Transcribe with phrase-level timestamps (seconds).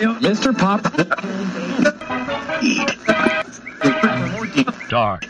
[0.00, 0.56] Mr.
[0.56, 0.82] Pop.
[4.88, 5.24] Dark.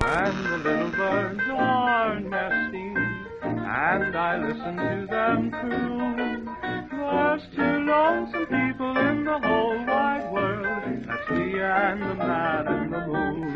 [0.00, 6.46] When the little birds are nesting and I listen to them croon,
[6.90, 11.04] there's two lonesome people in the whole wide world.
[11.06, 13.52] That's me and the man in the moon.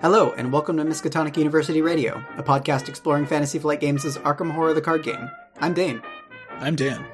[0.00, 4.72] Hello, and welcome to Miskatonic University Radio, a podcast exploring Fantasy Flight Games' Arkham Horror
[4.72, 5.28] the Card Game.
[5.60, 6.02] I'm Dane,
[6.50, 7.04] I'm Dan.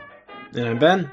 [0.55, 1.11] And I'm Ben.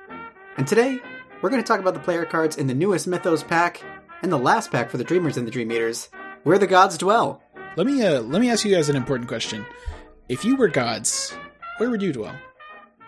[0.57, 0.99] and today
[1.41, 3.83] we're going to talk about the player cards in the newest Mythos pack
[4.21, 6.09] and the last pack for the Dreamers and the Dream Eaters,
[6.43, 7.41] Where the Gods Dwell.
[7.75, 9.65] Let me uh, let me ask you guys an important question.
[10.27, 11.35] If you were gods,
[11.77, 12.35] where would you dwell?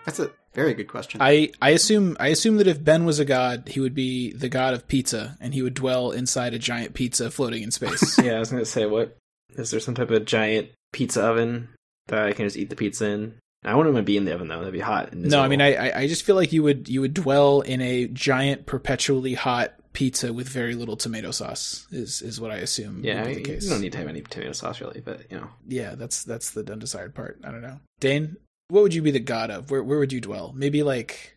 [0.04, 1.20] That's a very good question.
[1.20, 4.48] I, I assume I assume that if Ben was a god, he would be the
[4.48, 8.18] god of pizza, and he would dwell inside a giant pizza floating in space.
[8.22, 9.16] Yeah, I was gonna say, what
[9.56, 11.68] is there some type of giant pizza oven
[12.06, 13.34] that I can just eat the pizza in?
[13.64, 15.12] I wouldn't want to be in the oven though; that'd be hot.
[15.14, 15.60] no, I mean.
[15.60, 19.74] I I- just feel like you would you would dwell in a giant perpetually hot
[19.92, 21.86] pizza with very little tomato sauce.
[21.92, 23.04] Is is what I assume.
[23.04, 23.64] yeah, would I be the case.
[23.64, 26.50] you don't need to have any tomato sauce really, but you know, Yeah, that's that's
[26.50, 27.38] the undesired part.
[27.44, 27.78] I don't know.
[28.00, 28.36] Dane,
[28.68, 29.70] what would you be the god of?
[29.70, 30.52] Where where would you dwell?
[30.56, 31.36] Maybe like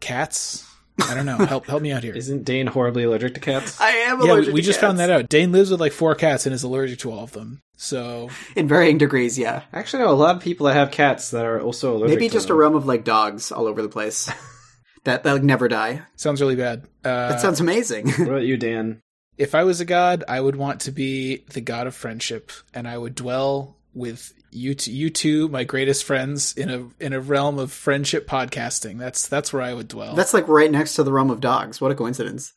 [0.00, 0.66] cats?
[1.00, 1.36] I don't know.
[1.38, 2.14] Help help me out here.
[2.14, 3.80] isn't Dane horribly allergic to cats?
[3.80, 5.28] I am yeah, we, allergic we to just found that out.
[5.28, 7.60] Dane lives with like four cats and is allergic to all of them.
[7.76, 9.62] So In varying degrees, yeah.
[9.72, 12.16] I actually know a lot of people that have cats that are also allergic.
[12.18, 14.28] Maybe to just a realm of like dogs all over the place
[15.04, 16.02] that that never die.
[16.16, 16.84] sounds really bad.
[17.04, 18.08] Uh, That sounds amazing.
[18.10, 19.00] What about you, Dan?
[19.36, 22.88] if I was a god, I would want to be the god of friendship, and
[22.88, 27.20] I would dwell with you, t- you two, my greatest friends, in a in a
[27.20, 28.98] realm of friendship podcasting.
[28.98, 30.14] That's that's where I would dwell.
[30.14, 31.80] That's like right next to the realm of dogs.
[31.80, 32.54] What a coincidence.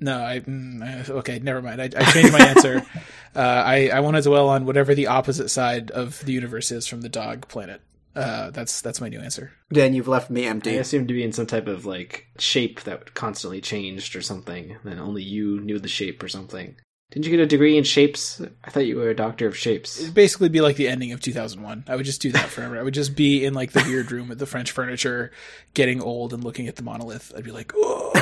[0.00, 1.80] No, I mm, uh, okay, never mind.
[1.80, 2.84] I, I changed my answer.
[3.34, 6.86] Uh, I I want to dwell on whatever the opposite side of the universe is
[6.86, 7.80] from the dog planet.
[8.14, 9.52] Uh, that's that's my new answer.
[9.72, 10.70] Dan, you've left me empty.
[10.70, 10.80] I empty.
[10.80, 14.76] assumed to be in some type of like shape that constantly changed or something.
[14.84, 16.76] And only you knew the shape or something.
[17.12, 18.40] Didn't you get a degree in shapes?
[18.64, 20.00] I thought you were a doctor of shapes.
[20.00, 21.84] It'd basically be like the ending of 2001.
[21.86, 22.78] I would just do that forever.
[22.78, 25.30] I would just be in like the weird room with the French furniture,
[25.74, 27.30] getting old and looking at the monolith.
[27.36, 28.12] I'd be like, oh,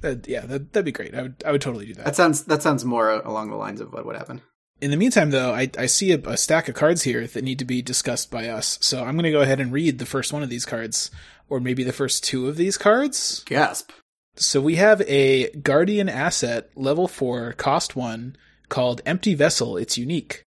[0.00, 1.14] that, yeah, that, that'd be great.
[1.14, 2.06] I would I would totally do that.
[2.06, 4.40] That sounds that sounds more along the lines of what would happen.
[4.80, 7.58] In the meantime, though, I, I see a, a stack of cards here that need
[7.58, 8.78] to be discussed by us.
[8.80, 11.10] So I'm going to go ahead and read the first one of these cards,
[11.50, 13.44] or maybe the first two of these cards.
[13.44, 13.90] Gasp.
[14.36, 18.36] So we have a Guardian asset, level 4, cost 1,
[18.68, 19.76] called Empty Vessel.
[19.76, 20.42] It's unique.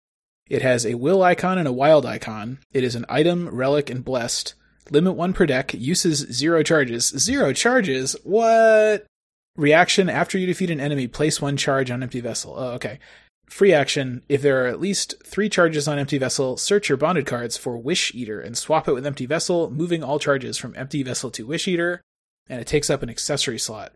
[0.50, 2.60] It has a will icon and a wild icon.
[2.72, 4.56] It is an item, relic, and blessed.
[4.90, 5.74] Limit 1 per deck.
[5.74, 7.10] Uses 0 charges.
[7.18, 8.16] 0 charges?
[8.24, 9.06] What?
[9.58, 12.56] Reaction after you defeat an enemy, place 1 charge on Empty Vessel.
[12.58, 13.00] Oh, okay.
[13.48, 14.24] Free action.
[14.30, 17.78] If there are at least 3 charges on Empty Vessel, search your bonded cards for
[17.78, 21.46] Wish Eater and swap it with Empty Vessel, moving all charges from Empty Vessel to
[21.46, 22.02] Wish Eater
[22.48, 23.94] and it takes up an accessory slot.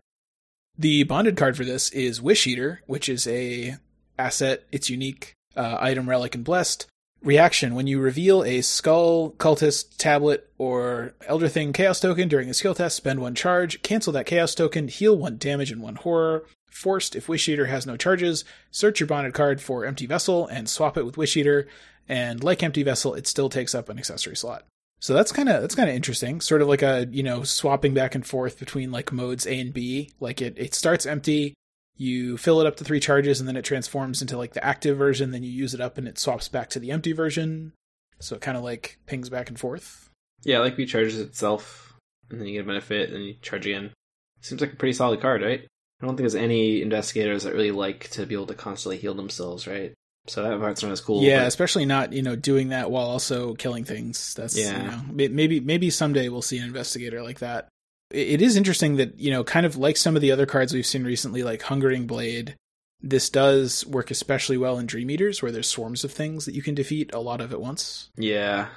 [0.76, 3.76] The bonded card for this is Wish Eater, which is a
[4.18, 4.64] asset.
[4.70, 5.34] It's unique.
[5.56, 6.86] Uh, item, relic, and blessed.
[7.20, 12.54] Reaction: When you reveal a skull, cultist, tablet, or elder thing chaos token during a
[12.54, 13.82] skill test, spend one charge.
[13.82, 14.86] Cancel that chaos token.
[14.86, 16.44] Heal one damage and one horror.
[16.70, 20.68] Forced: If Wish Eater has no charges, search your bonded card for Empty Vessel and
[20.68, 21.66] swap it with Wish Eater.
[22.08, 24.64] And like Empty Vessel, it still takes up an accessory slot.
[25.00, 26.40] So that's kind of that's kind of interesting.
[26.40, 29.72] Sort of like a you know swapping back and forth between like modes A and
[29.72, 30.10] B.
[30.20, 31.54] Like it it starts empty,
[31.98, 34.96] you fill it up to three charges, and then it transforms into like the active
[34.96, 35.32] version.
[35.32, 37.72] Then you use it up, and it swaps back to the empty version.
[38.20, 40.08] So it kind of like pings back and forth.
[40.44, 41.94] Yeah, like recharges itself,
[42.30, 43.92] and then you get a benefit, and you charge again.
[44.40, 45.66] Seems like a pretty solid card, right?
[46.00, 49.14] I don't think there's any investigators that really like to be able to constantly heal
[49.14, 49.92] themselves, right?
[50.28, 51.22] So that part's not as cool.
[51.22, 54.34] yeah, but- especially not you know doing that while also killing things.
[54.34, 54.82] That's Yeah.
[54.82, 57.68] you know, maybe maybe someday we'll see an investigator like that.
[58.10, 60.86] It is interesting that you know, kind of like some of the other cards we've
[60.86, 62.54] seen recently, like Hungering Blade.
[63.00, 66.62] This does work especially well in Dream Eaters, where there's swarms of things that you
[66.62, 68.08] can defeat a lot of at once.
[68.16, 68.68] yeah,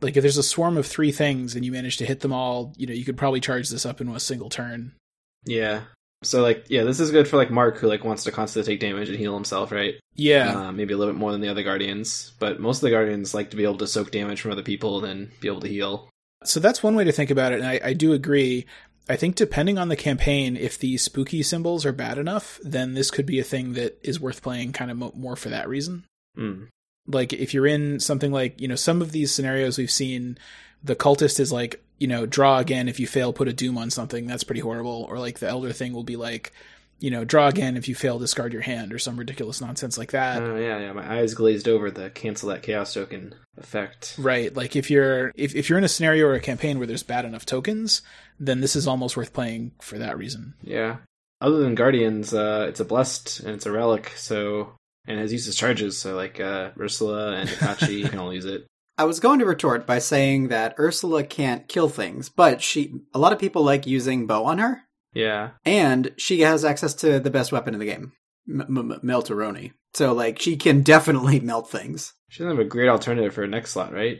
[0.00, 2.72] Like if there's a swarm of three things and you manage to hit them all,
[2.76, 4.92] you know, you could probably charge this up in a single turn.
[5.44, 5.82] yeah.
[6.22, 8.80] So like, yeah, this is good for like Mark, who like wants to constantly take
[8.80, 9.94] damage and heal himself, right?
[10.14, 12.90] Yeah, Uh, maybe a little bit more than the other guardians, but most of the
[12.90, 15.60] guardians like to be able to soak damage from other people, and then be able
[15.60, 16.08] to heal.
[16.44, 18.66] So that's one way to think about it, and I, I do agree.
[19.08, 23.10] I think depending on the campaign, if the spooky symbols are bad enough, then this
[23.10, 26.04] could be a thing that is worth playing kind of mo- more for that reason.
[26.36, 26.68] Mm.
[27.06, 30.36] Like if you're in something like, you know, some of these scenarios we've seen,
[30.82, 33.90] the cultist is like, you know, draw again if you fail, put a doom on
[33.90, 34.26] something.
[34.26, 35.06] That's pretty horrible.
[35.08, 36.52] Or like the elder thing will be like,
[37.00, 40.10] you know, draw again if you fail, discard your hand, or some ridiculous nonsense like
[40.12, 40.42] that.
[40.42, 40.92] Oh yeah, yeah.
[40.92, 44.16] My eyes glazed over the cancel that chaos token effect.
[44.18, 44.54] Right.
[44.54, 47.24] Like if you're if, if you're in a scenario or a campaign where there's bad
[47.24, 48.02] enough tokens,
[48.40, 50.54] then this is almost worth playing for that reason.
[50.62, 50.96] Yeah.
[51.40, 54.12] Other than guardians, uh, it's a blessed and it's a relic.
[54.16, 54.72] So
[55.06, 55.98] and it has uses charges.
[55.98, 58.66] So like uh, Ursula and Akachi can all use it.
[58.98, 63.18] I was going to retort by saying that Ursula can't kill things, but she a
[63.18, 64.82] lot of people like using bow on her,
[65.14, 65.50] Yeah.
[65.64, 68.12] and she has access to the best weapon in the game,
[68.48, 68.60] M-
[68.92, 69.72] M- Melteroni.
[69.94, 72.14] So like she can definitely melt things.
[72.28, 74.18] She doesn't have a great alternative for her next slot, right?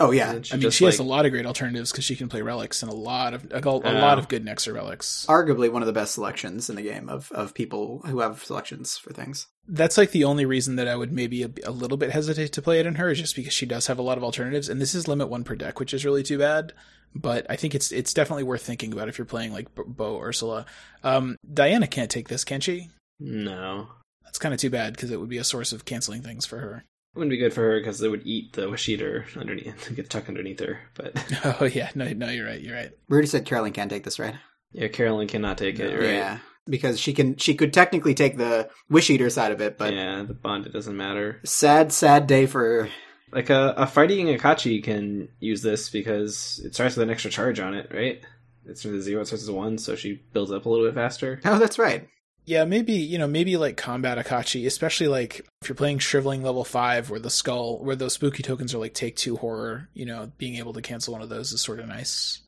[0.00, 2.16] Oh yeah, Isn't I mean, just she has a lot of great alternatives because she
[2.16, 4.00] can play relics and a lot of a, a Yeah.
[4.02, 5.26] lot of good Nexer relics.
[5.28, 8.96] arguably one of the best selections in the game of of people who have selections
[8.96, 9.46] for things.
[9.68, 12.62] That's like the only reason that I would maybe a, a little bit hesitate to
[12.62, 14.80] play it in her is just because she does have a lot of alternatives, and
[14.80, 16.72] this is limit one per deck, which is really too bad.
[17.14, 20.64] But I think it's it's definitely worth thinking about if you're playing like Bo Ursula.
[21.04, 22.88] Um, Diana can't take this, can she?
[23.20, 23.88] No.
[24.24, 26.58] That's kind of too bad because it would be a source of canceling things for
[26.58, 26.84] her.
[27.14, 30.08] It wouldn't be good for her because it would eat the wish eater underneath, get
[30.08, 30.80] tucked underneath her.
[30.94, 31.12] But
[31.60, 32.90] Oh yeah, no, no, you're right, you're right.
[33.08, 34.34] We already said Carolyn can't take this, right?
[34.72, 35.94] yeah, Carolyn cannot take it.
[35.94, 36.14] Right?
[36.14, 37.36] Yeah, because she can.
[37.36, 40.72] She could technically take the wish eater side of it, but yeah, the bond it
[40.72, 41.40] doesn't matter.
[41.44, 42.88] sad, sad day for.
[43.30, 47.60] Like a, a fighting Akachi can use this because it starts with an extra charge
[47.60, 48.20] on it, right?
[48.66, 50.84] It's from the zero, it starts as a one, so she builds up a little
[50.86, 51.40] bit faster.
[51.44, 52.08] Oh, that's right.
[52.44, 56.64] Yeah, maybe you know, maybe like combat Akachi, especially like if you're playing Shriveling level
[56.64, 59.88] five, where the skull, where those spooky tokens are like take two horror.
[59.94, 62.40] You know, being able to cancel one of those is sort of nice.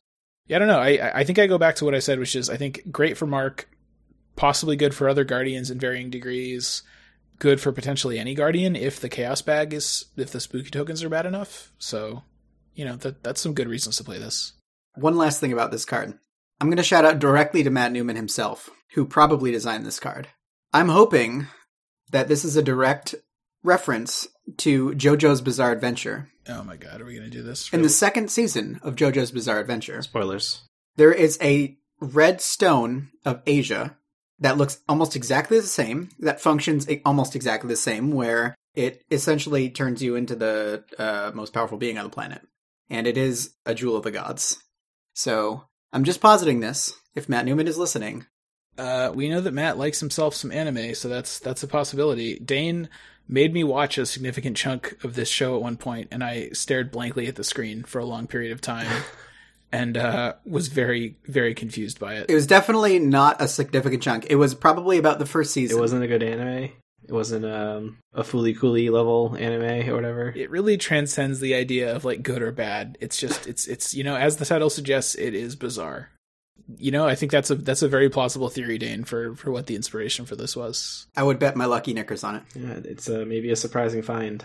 [0.47, 0.79] Yeah, I don't know.
[0.79, 3.17] I I think I go back to what I said, which is I think great
[3.17, 3.69] for Mark,
[4.35, 6.83] possibly good for other guardians in varying degrees,
[7.39, 11.09] good for potentially any guardian if the chaos bag is if the spooky tokens are
[11.09, 11.71] bad enough.
[11.77, 12.23] So,
[12.73, 14.53] you know, that that's some good reasons to play this.
[14.95, 16.17] One last thing about this card.
[16.61, 20.29] I'm going to shout out directly to Matt Newman himself, who probably designed this card.
[20.73, 21.47] I'm hoping
[22.11, 23.13] that this is a direct
[23.63, 24.27] reference
[24.57, 26.29] to JoJo's Bizarre Adventure.
[26.47, 27.71] Oh my god, are we gonna do this?
[27.73, 30.61] In the second season of JoJo's Bizarre Adventure, Spoilers.
[30.95, 33.97] there is a red stone of Asia
[34.39, 39.69] that looks almost exactly the same, that functions almost exactly the same, where it essentially
[39.69, 42.41] turns you into the uh, most powerful being on the planet.
[42.89, 44.61] And it is a jewel of the gods.
[45.13, 46.93] So I'm just positing this.
[47.15, 48.25] If Matt Newman is listening,
[48.77, 52.39] Uh, we know that Matt likes himself some anime, so that's that's a possibility.
[52.39, 52.89] Dane
[53.27, 56.91] made me watch a significant chunk of this show at one point, and I stared
[56.91, 59.03] blankly at the screen for a long period of time,
[59.71, 62.29] and uh, was very very confused by it.
[62.29, 64.27] it was definitely not a significant chunk.
[64.29, 65.77] It was probably about the first season.
[65.77, 66.71] It wasn't a good anime.
[67.07, 70.33] It wasn't um, a Fooly Cooly level anime or whatever.
[70.35, 72.97] It really transcends the idea of like good or bad.
[72.99, 76.09] It's just it's it's you know as the title suggests, it is bizarre.
[76.77, 79.67] You know, I think that's a that's a very plausible theory, Dane, for for what
[79.67, 81.07] the inspiration for this was.
[81.15, 82.43] I would bet my lucky knickers on it.
[82.55, 84.43] Yeah, it's uh, maybe a surprising find.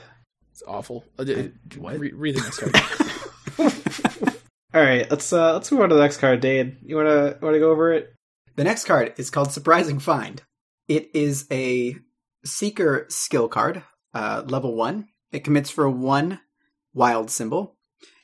[0.53, 1.05] It's awful.
[1.19, 1.99] Uh, d- what?
[1.99, 4.35] Re- read the next card.
[4.75, 6.41] All right, let's uh, let's move on to the next card.
[6.41, 6.77] Dane.
[6.83, 8.15] you wanna wanna go over it?
[8.57, 10.43] The next card is called Surprising Find.
[10.87, 11.97] It is a
[12.45, 13.83] Seeker skill card,
[14.13, 15.09] uh, level 1.
[15.33, 16.41] It commits for one
[16.93, 17.77] wild symbol.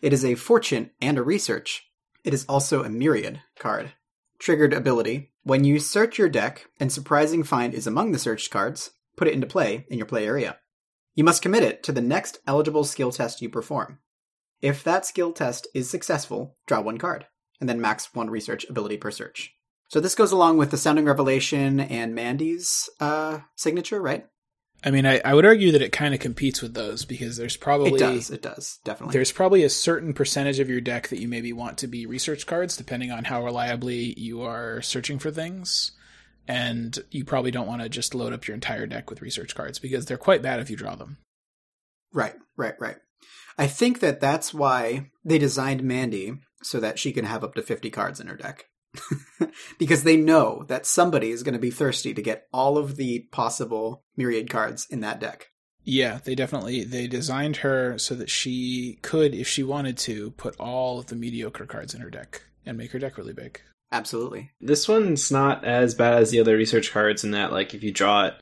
[0.03, 1.85] It is a fortune and a research.
[2.27, 3.93] It is also a myriad card.
[4.41, 5.31] Triggered ability.
[5.45, 9.35] When you search your deck and Surprising Find is among the searched cards, put it
[9.35, 10.59] into play in your play area.
[11.15, 14.01] You must commit it to the next eligible skill test you perform.
[14.61, 17.27] If that skill test is successful, draw one card,
[17.61, 19.55] and then max one research ability per search.
[19.87, 24.27] So this goes along with the Astounding Revelation and Mandy's uh, signature, right?
[24.87, 27.57] I mean, I, I would argue that it kind of competes with those because there's
[27.57, 28.31] probably It does.
[28.31, 29.15] It does definitely.
[29.15, 32.47] there's probably a certain percentage of your deck that you maybe want to be research
[32.47, 35.91] cards, depending on how reliably you are searching for things.
[36.47, 39.81] And you probably don't want to just load up your entire deck with research cards
[39.81, 41.19] because they're quite bad if you draw them.
[42.13, 42.99] Right, right, right.
[43.59, 47.63] I think that that's why they designed Mandy so that she can have up to
[47.63, 48.67] 50 cards in her deck.
[49.79, 53.27] because they know that somebody is going to be thirsty to get all of the
[53.33, 55.49] possible myriad cards in that deck.
[55.85, 60.59] Yeah, they definitely they designed her so that she could, if she wanted to, put
[60.59, 63.61] all of the mediocre cards in her deck and make her deck really big.
[63.93, 64.51] Absolutely.
[64.61, 67.93] This one's not as bad as the other research cards in that, like, if you
[67.93, 68.35] draw it,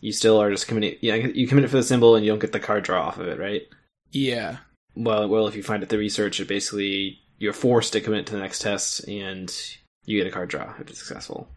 [0.00, 0.96] you still are just committing.
[1.00, 3.18] Yeah, you commit it for the symbol and you don't get the card draw off
[3.18, 3.62] of it, right?
[4.12, 4.58] Yeah,
[4.94, 8.32] Well, well, if you find it the research, it basically you're forced to commit to
[8.32, 9.52] the next test, and
[10.04, 11.48] you get a card draw if it's successful.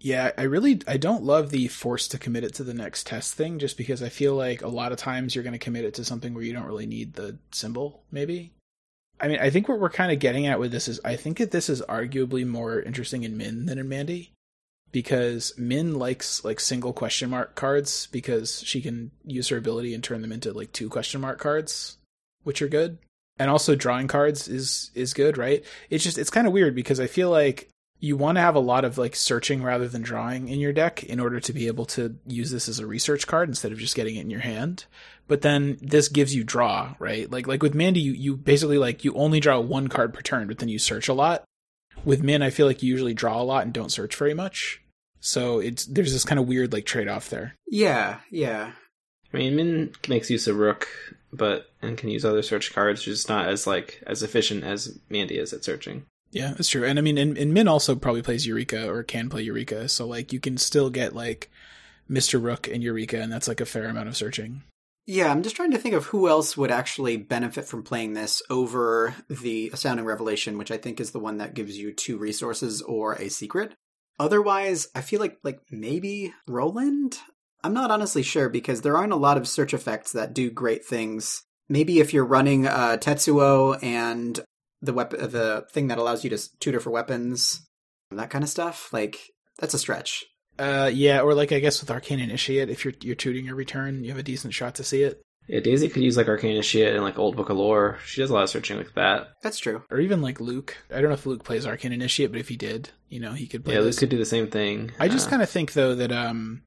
[0.00, 3.34] Yeah, I really I don't love the force to commit it to the next test
[3.34, 5.94] thing just because I feel like a lot of times you're going to commit it
[5.94, 8.52] to something where you don't really need the symbol maybe.
[9.18, 11.38] I mean, I think what we're kind of getting at with this is I think
[11.38, 14.32] that this is arguably more interesting in Minh than in Mandy
[14.92, 20.04] because Minh likes like single question mark cards because she can use her ability and
[20.04, 21.96] turn them into like two question mark cards,
[22.42, 22.98] which are good.
[23.38, 25.64] And also drawing cards is is good, right?
[25.90, 27.68] It's just it's kind of weird because I feel like
[28.00, 31.02] you want to have a lot of like searching rather than drawing in your deck
[31.04, 33.96] in order to be able to use this as a research card instead of just
[33.96, 34.84] getting it in your hand.
[35.26, 37.30] But then this gives you draw, right?
[37.30, 40.48] Like like with Mandy, you, you basically like you only draw one card per turn,
[40.48, 41.44] but then you search a lot.
[42.04, 44.82] With Minh, I feel like you usually draw a lot and don't search very much.
[45.20, 47.56] So it's there's this kind of weird like trade off there.
[47.66, 48.72] Yeah, yeah.
[49.34, 50.88] I mean, Minh makes use of Rook,
[51.32, 55.38] but and can use other search cards, just not as like as efficient as Mandy
[55.38, 56.06] is at searching.
[56.30, 56.84] Yeah, that's true.
[56.84, 60.06] And I mean, and, and Minh also probably plays Eureka or can play Eureka, so
[60.06, 61.50] like you can still get like
[62.10, 62.42] Mr.
[62.42, 64.62] Rook and Eureka, and that's like a fair amount of searching.
[65.06, 68.40] Yeah, I'm just trying to think of who else would actually benefit from playing this
[68.48, 72.80] over the Astounding Revelation, which I think is the one that gives you two resources
[72.80, 73.74] or a secret.
[74.18, 77.18] Otherwise, I feel like like maybe Roland.
[77.64, 80.84] I'm not honestly sure because there aren't a lot of search effects that do great
[80.84, 81.42] things.
[81.68, 84.38] Maybe if you're running uh, Tetsuo and
[84.82, 87.66] the weapon, the thing that allows you to tutor for weapons,
[88.10, 89.18] that kind of stuff, like
[89.58, 90.24] that's a stretch.
[90.58, 94.04] Uh, yeah, or like I guess with Arcane Initiate, if you're you're tutoring your return,
[94.04, 95.20] you have a decent shot to see it.
[95.48, 97.98] Yeah, Daisy could use like Arcane Initiate and like Old Book of Lore.
[98.04, 99.28] She does a lot of searching like that.
[99.42, 99.82] That's true.
[99.90, 100.76] Or even like Luke.
[100.90, 103.46] I don't know if Luke plays Arcane Initiate, but if he did, you know, he
[103.46, 103.74] could play.
[103.74, 103.96] Yeah, this.
[103.96, 104.92] Luke could do the same thing.
[104.98, 106.62] I just Uh, kind of think though that um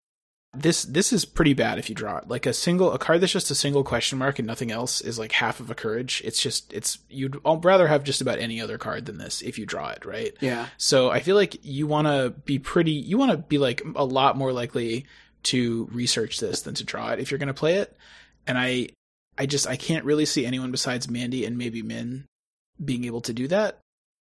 [0.54, 2.28] this this is pretty bad if you draw it.
[2.28, 5.20] Like a single a card that's just a single question mark and nothing else is
[5.20, 6.22] like half of a courage.
[6.26, 9.60] It's just it's you'd I'd rather have just about any other card than this if
[9.60, 10.34] you draw it, right?
[10.40, 10.68] Yeah.
[10.78, 14.06] So I feel like you want to be pretty you want to be like a
[14.06, 15.06] lot more likely
[15.44, 17.96] to research this than to draw it if you're going to play it.
[18.48, 18.90] And I
[19.38, 22.24] I just I can't really see anyone besides Mandy and maybe Minh
[22.84, 23.80] being able to do that.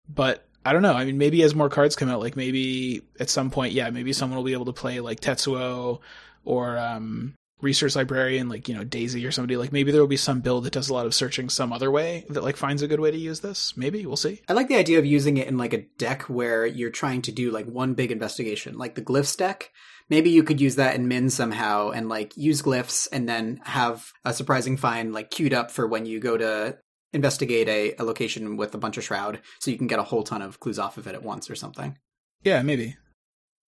[0.09, 0.95] But I don't know.
[0.95, 4.13] I mean, maybe as more cards come out, like maybe at some point, yeah, maybe
[4.13, 6.01] someone will be able to play like Tetsuo
[6.45, 9.57] or um, Research Librarian, like you know Daisy or somebody.
[9.57, 11.91] Like maybe there will be some build that does a lot of searching some other
[11.91, 13.77] way that like finds a good way to use this.
[13.77, 14.43] Maybe we'll see.
[14.49, 17.33] I like the idea of using it in like a deck where you're trying to
[17.33, 19.71] do like one big investigation, like the glyphs deck.
[20.09, 24.13] Maybe you could use that in Minh somehow and like use glyphs and then have
[24.25, 26.77] a surprising find like queued up for when you go to
[27.13, 30.23] investigate a, a location with a bunch of shroud so you can get a whole
[30.23, 31.99] ton of clues off of it at once or something.
[32.43, 32.97] Yeah, maybe.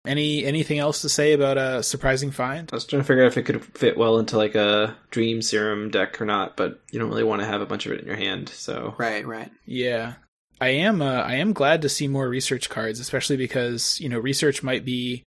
[0.07, 2.69] Any anything else to say about a surprising find?
[2.71, 5.41] I was trying to figure out if it could fit well into like a Dream
[5.41, 8.01] Serum deck or not, but you don't really want to have a bunch of it
[8.01, 8.51] in your hand.
[8.51, 9.51] So Right, right.
[9.65, 10.15] Yeah.
[10.61, 14.19] I am uh, I am glad to see more research cards, especially because, you know,
[14.19, 15.25] research might be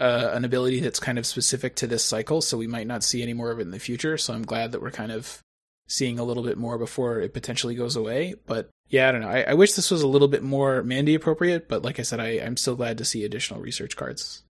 [0.00, 3.22] uh, an ability that's kind of specific to this cycle, so we might not see
[3.22, 4.16] any more of it in the future.
[4.16, 5.40] So I'm glad that we're kind of
[5.92, 8.34] seeing a little bit more before it potentially goes away.
[8.46, 9.28] But yeah, I don't know.
[9.28, 12.18] I, I wish this was a little bit more Mandy appropriate, but like I said,
[12.18, 14.42] I, I'm still glad to see additional research cards.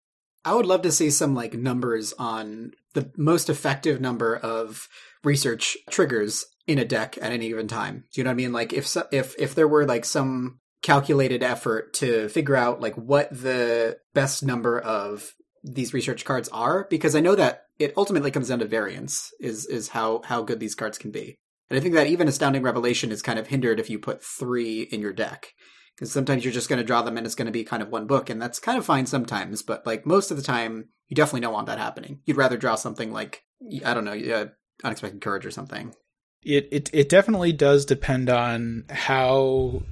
[0.46, 4.88] I would love to see some like numbers on the most effective number of
[5.24, 8.06] research triggers in a deck at any given time.
[8.14, 8.54] Do you know what I mean?
[8.54, 12.96] Like if so, if if there were like some calculated effort to figure out like
[12.96, 15.34] what the best number of
[15.64, 19.66] these research cards are because I know that it ultimately comes down to variance is
[19.66, 21.36] is how how good these cards can be.
[21.70, 24.82] And I think that even astounding revelation is kind of hindered if you put 3
[24.92, 25.54] in your deck
[25.96, 27.90] because sometimes you're just going to draw them and it's going to be kind of
[27.90, 31.16] one book and that's kind of fine sometimes but like most of the time you
[31.16, 33.44] definitely don't want that happening you'd rather draw something like
[33.86, 34.46] i don't know uh,
[34.84, 35.94] unexpected courage or something
[36.42, 39.84] It it it definitely does depend on how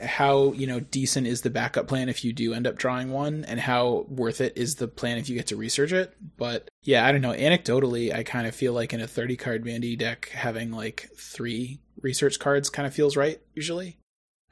[0.00, 3.44] how you know decent is the backup plan if you do end up drawing one
[3.44, 6.14] and how worth it is the plan if you get to research it.
[6.36, 7.32] But yeah i don't know.
[7.32, 11.80] Anecdotally i kind of feel like in a 30 card mandy deck having like three
[12.00, 13.98] research cards kind of feels right usually.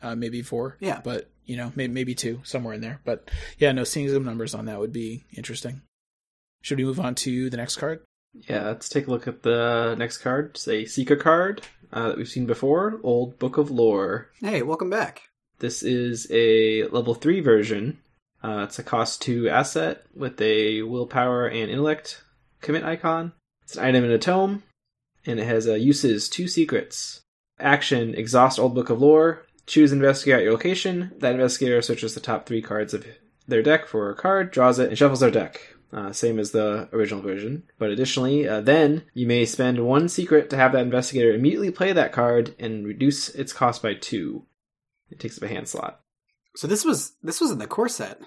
[0.03, 0.77] Uh, maybe four.
[0.81, 1.00] Yeah.
[1.05, 3.00] but you know maybe, maybe two somewhere in there.
[3.05, 5.83] But yeah no seeing some numbers on that would be interesting.
[6.62, 8.03] Should we move on to the next card?
[8.33, 10.50] Yeah, let's take a look at the next card.
[10.55, 14.30] It's a Seeker card uh, that we've seen before, Old Book of Lore.
[14.40, 15.23] hey welcome back
[15.59, 17.99] This is a level 3 version.
[18.42, 22.23] Uh, it's a cost 2 asset with a willpower and intellect
[22.61, 23.32] commit icon.
[23.64, 24.62] It's an item in a tome,
[25.26, 27.20] and it has uh, uses two secrets.
[27.59, 29.44] Action Exhaust Old Book of Lore.
[29.66, 31.12] Choose Investigate at your location.
[31.18, 33.06] That investigator searches the top three cards of
[33.47, 35.70] their deck for a card, draws it, and shuffles their deck.
[35.92, 37.64] Uh, same as the original version.
[37.78, 41.92] But additionally, uh, then you may spend one secret to have that investigator immediately play
[41.92, 44.44] that card and reduce its cost by two.
[45.11, 46.00] It takes up a hand slot.
[46.54, 48.20] so this was this was in the core set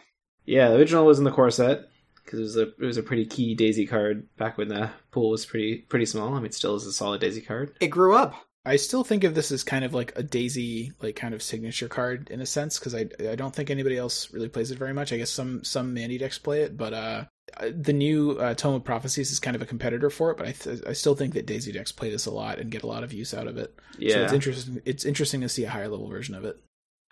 [0.45, 3.03] Yeah, the original was in the core set because it was a it was a
[3.03, 6.33] pretty key Daisy card back when the pool was pretty pretty small.
[6.33, 7.73] I mean, it still is a solid Daisy card.
[7.79, 11.17] it grew up I still think of this as kind of like a Daisy, like
[11.17, 14.47] kind of signature card in a sense, because I I don't think anybody else really
[14.47, 15.11] plays it very much.
[15.11, 17.25] I guess some some Mandy decks play it, but uh,
[17.61, 20.37] the new uh, Tome of Prophecies is kind of a competitor for it.
[20.37, 22.83] But I th- I still think that Daisy decks play this a lot and get
[22.83, 23.77] a lot of use out of it.
[23.97, 24.13] Yeah.
[24.13, 24.81] So it's interesting.
[24.85, 26.57] It's interesting to see a higher level version of it.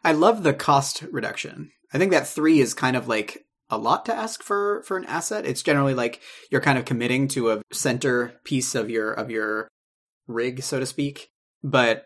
[0.04, 1.72] I love the cost reduction.
[1.94, 5.06] I think that three is kind of like a lot to ask for for an
[5.06, 5.46] asset.
[5.46, 9.68] It's generally like you're kind of committing to a center piece of your of your
[10.28, 11.30] rig, so to speak.
[11.64, 12.06] But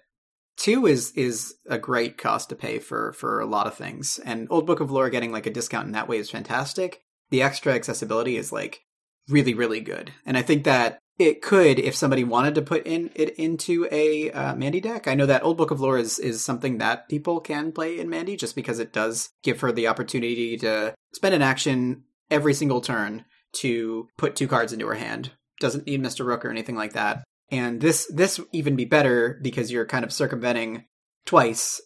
[0.58, 4.20] two is is a great cost to pay for for a lot of things.
[4.24, 7.01] And Old Book of Lore getting like a discount in that way is fantastic.
[7.29, 8.82] The extra accessibility is like
[9.27, 10.12] really really good.
[10.25, 14.32] And I think that it could if somebody wanted to put in it into a
[14.32, 15.08] uh, Mandy deck.
[15.08, 18.10] I know that Old Book of Lore is is something that people can play in
[18.10, 22.82] Mandy just because it does give her the opportunity to spend an action every single
[22.82, 25.32] turn to put two cards into her hand.
[25.62, 26.25] Doesn't need Mr.
[26.25, 27.24] Rook or anything like that.
[27.50, 30.86] And this this even be better because you're kind of circumventing
[31.25, 31.82] twice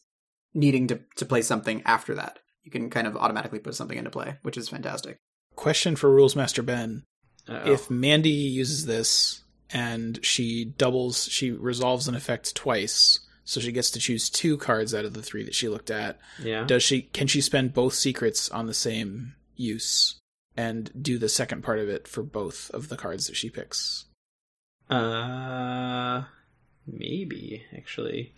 [0.53, 2.39] needing to, to play something after that.
[2.63, 5.19] You can kind of automatically put something into play, which is fantastic.
[5.59, 7.03] Question for Rules Master Ben:
[7.45, 7.69] Uh-oh.
[7.73, 13.91] If Mandy uses this and she doubles, she resolves an effect twice, so she gets
[13.91, 16.17] to choose two cards out of the three that she looked at.
[16.41, 16.63] yeah.
[16.63, 17.01] Does she?
[17.01, 20.15] Can she spend both secrets on the same use
[20.55, 24.05] and do the second part of it for both of the cards that she picks?
[24.89, 26.23] Uh,
[26.87, 28.33] maybe actually.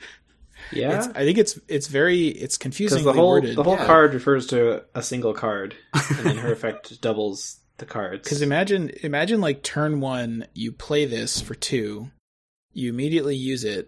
[0.71, 3.55] Yeah, It's, I think it's it's very it's because confusingly the whole worded.
[3.55, 3.85] the whole yeah.
[3.85, 8.23] card refers to a single card, and then her effect doubles the cards.
[8.23, 12.09] Because imagine imagine like turn one, you play this for two,
[12.73, 13.87] you immediately use it.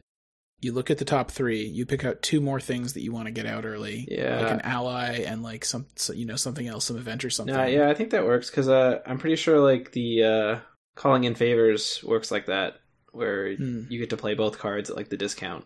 [0.61, 1.65] You look at the top three.
[1.65, 4.39] You pick out two more things that you want to get out early, Yeah.
[4.39, 7.53] like an ally and like some, so- you know, something else, some event or something.
[7.53, 10.59] Yeah, yeah, I think that works because uh, I'm pretty sure like the uh,
[10.95, 12.75] calling in favors works like that,
[13.11, 13.81] where Hmm.
[13.89, 15.65] you get to play both cards at like the discount.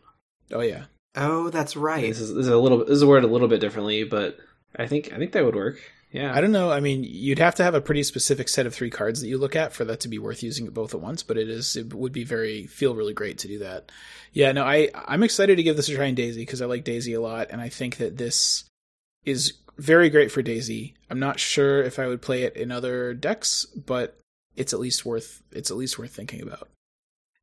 [0.51, 0.85] Oh yeah.
[1.17, 2.07] Oh, that's right.
[2.07, 4.37] This is, this is a little this is worded a little bit differently, but
[4.75, 5.79] I think I think that would work.
[6.11, 6.71] Yeah, I don't know.
[6.71, 9.37] I mean, you'd have to have a pretty specific set of three cards that you
[9.37, 11.21] look at for that to be worth using it both at once.
[11.21, 13.91] But it is, it would be very feel really great to do that.
[14.31, 16.83] Yeah, no, I I'm excited to give this a try in Daisy because I like
[16.83, 18.63] Daisy a lot, and I think that this
[19.25, 20.93] is very great for Daisy.
[21.09, 24.17] I'm not sure if I would play it in other decks, but
[24.55, 26.69] it's at least worth it's at least worth thinking about.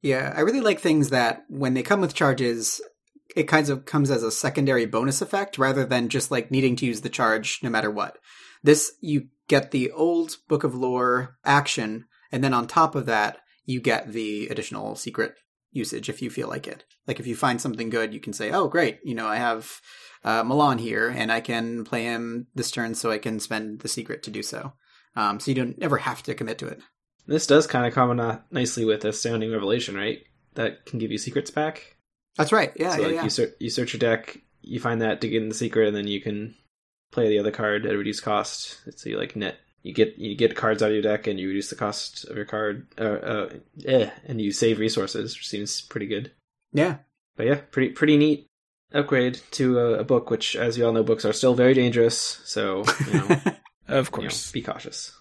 [0.01, 2.81] Yeah, I really like things that when they come with charges,
[3.35, 6.87] it kind of comes as a secondary bonus effect rather than just like needing to
[6.87, 8.19] use the charge no matter what.
[8.63, 13.39] This, you get the old Book of Lore action, and then on top of that,
[13.67, 15.35] you get the additional secret
[15.73, 16.85] usage if you feel like it.
[17.07, 19.81] Like if you find something good, you can say, oh, great, you know, I have
[20.25, 23.89] uh, Milan here, and I can play him this turn so I can spend the
[23.89, 24.73] secret to do so.
[25.17, 26.81] Um, so you don't ever have to commit to it.
[27.27, 30.21] this does kind of come nicely with Astounding Revelation, right?
[30.55, 31.94] That can give you secrets back.
[32.37, 32.73] That's right.
[32.77, 33.25] Yeah, so yeah, like yeah.
[33.25, 35.97] you search you search your deck, you find that to get in the secret, and
[35.97, 36.55] then you can
[37.13, 38.81] play the other card at a reduced cost.
[38.99, 41.49] So you like net you get you get cards out of your deck, and you
[41.49, 43.49] reduce the cost of your card, uh, uh,
[43.85, 46.33] eh, and you save resources, which seems pretty good.
[46.73, 46.97] yeah.
[47.37, 48.47] But yeah, pretty pretty neat
[48.93, 52.41] upgrade to a, a book, which, as you all know, books are still very dangerous.
[52.45, 53.29] So you know,
[53.89, 54.53] Of you know, course.
[54.53, 55.13] be cautious.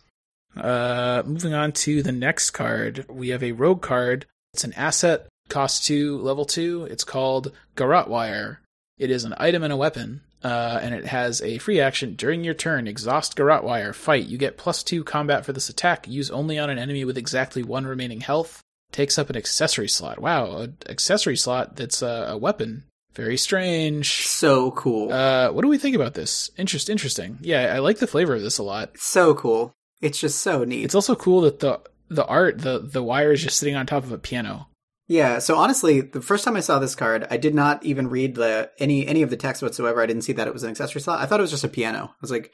[0.55, 4.27] Uh, moving on to the next card, we have a rogue card.
[4.53, 6.87] It's an asset, cost two, level two.
[6.89, 8.59] It's called Garrote Wire.
[8.97, 12.43] It is an item and a weapon, uh, and it has a free action during
[12.43, 12.87] your turn.
[12.87, 13.93] Exhaust Garrote Wire.
[13.93, 14.25] Fight.
[14.27, 16.07] You get plus two combat for this attack.
[16.07, 18.61] Use only on an enemy with exactly one remaining health.
[18.91, 20.19] Takes up an accessory slot.
[20.19, 22.83] Wow, an accessory slot that's a, a weapon.
[23.15, 24.25] Very strange.
[24.27, 25.11] So cool.
[25.11, 26.49] Uh, what do we think about this?
[26.57, 27.37] Interest, interesting.
[27.41, 28.97] Yeah, I like the flavor of this a lot.
[28.97, 29.71] so cool.
[30.01, 30.83] It's just so neat.
[30.85, 31.79] It's also cool that the
[32.09, 34.67] the art, the the wire is just sitting on top of a piano.
[35.07, 35.39] Yeah.
[35.39, 38.71] So honestly, the first time I saw this card, I did not even read the
[38.79, 40.01] any any of the text whatsoever.
[40.01, 41.19] I didn't see that it was an accessory slot.
[41.19, 42.11] I thought it was just a piano.
[42.11, 42.51] I was like,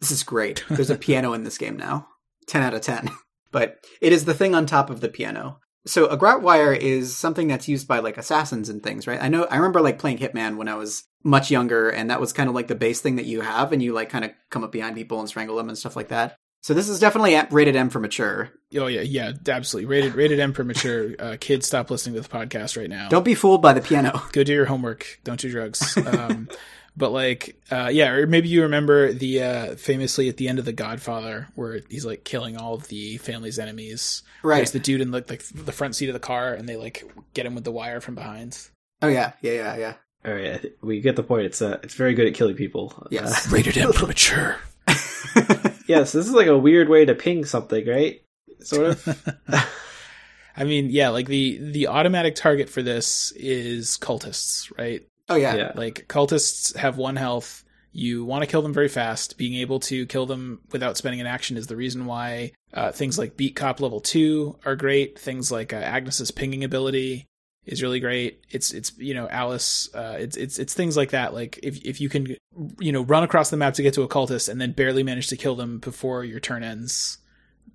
[0.00, 0.64] this is great.
[0.68, 2.08] There's a piano in this game now.
[2.46, 3.08] Ten out of ten.
[3.52, 5.60] But it is the thing on top of the piano.
[5.84, 9.22] So a garrote wire is something that's used by like assassins and things, right?
[9.22, 12.32] I know I remember like playing Hitman when I was much younger, and that was
[12.32, 14.64] kind of like the base thing that you have, and you like kind of come
[14.64, 16.38] up behind people and strangle them and stuff like that.
[16.62, 18.50] So this is definitely rated M for mature.
[18.76, 19.88] Oh yeah, yeah, absolutely.
[19.88, 21.10] Rated rated M for mature.
[21.18, 23.08] Uh, kids, stop listening to the podcast right now.
[23.08, 24.22] Don't be fooled by the piano.
[24.32, 25.18] go do your homework.
[25.24, 25.96] Don't do drugs.
[25.96, 26.48] Um,
[26.96, 30.64] but like, uh, yeah, or maybe you remember the uh, famously at the end of
[30.64, 34.22] The Godfather, where he's like killing all of the family's enemies.
[34.44, 34.58] Right.
[34.58, 37.04] There's the dude in like, like the front seat of the car, and they like
[37.34, 38.56] get him with the wire from behind.
[39.02, 39.94] Oh yeah, yeah, yeah, yeah.
[40.24, 41.46] Oh yeah, we get the point.
[41.46, 43.04] It's uh, it's very good at killing people.
[43.10, 43.50] Yes.
[43.50, 44.58] Rated M for mature.
[45.86, 48.22] Yes, this is like a weird way to ping something, right?
[48.60, 49.38] Sort of.
[50.56, 55.06] I mean, yeah, like the the automatic target for this is cultists, right?
[55.28, 55.54] Oh yeah.
[55.54, 55.72] Yeah.
[55.74, 57.64] Like cultists have one health.
[57.94, 59.36] You want to kill them very fast.
[59.36, 63.18] Being able to kill them without spending an action is the reason why uh, things
[63.18, 65.18] like Beat Cop level two are great.
[65.18, 67.26] Things like uh, Agnes's pinging ability
[67.64, 68.42] is really great.
[68.50, 69.92] It's it's you know Alice.
[69.94, 71.34] Uh, it's it's it's things like that.
[71.34, 72.36] Like if if you can
[72.78, 75.28] you know run across the map to get to a cultist and then barely manage
[75.28, 77.18] to kill them before your turn ends,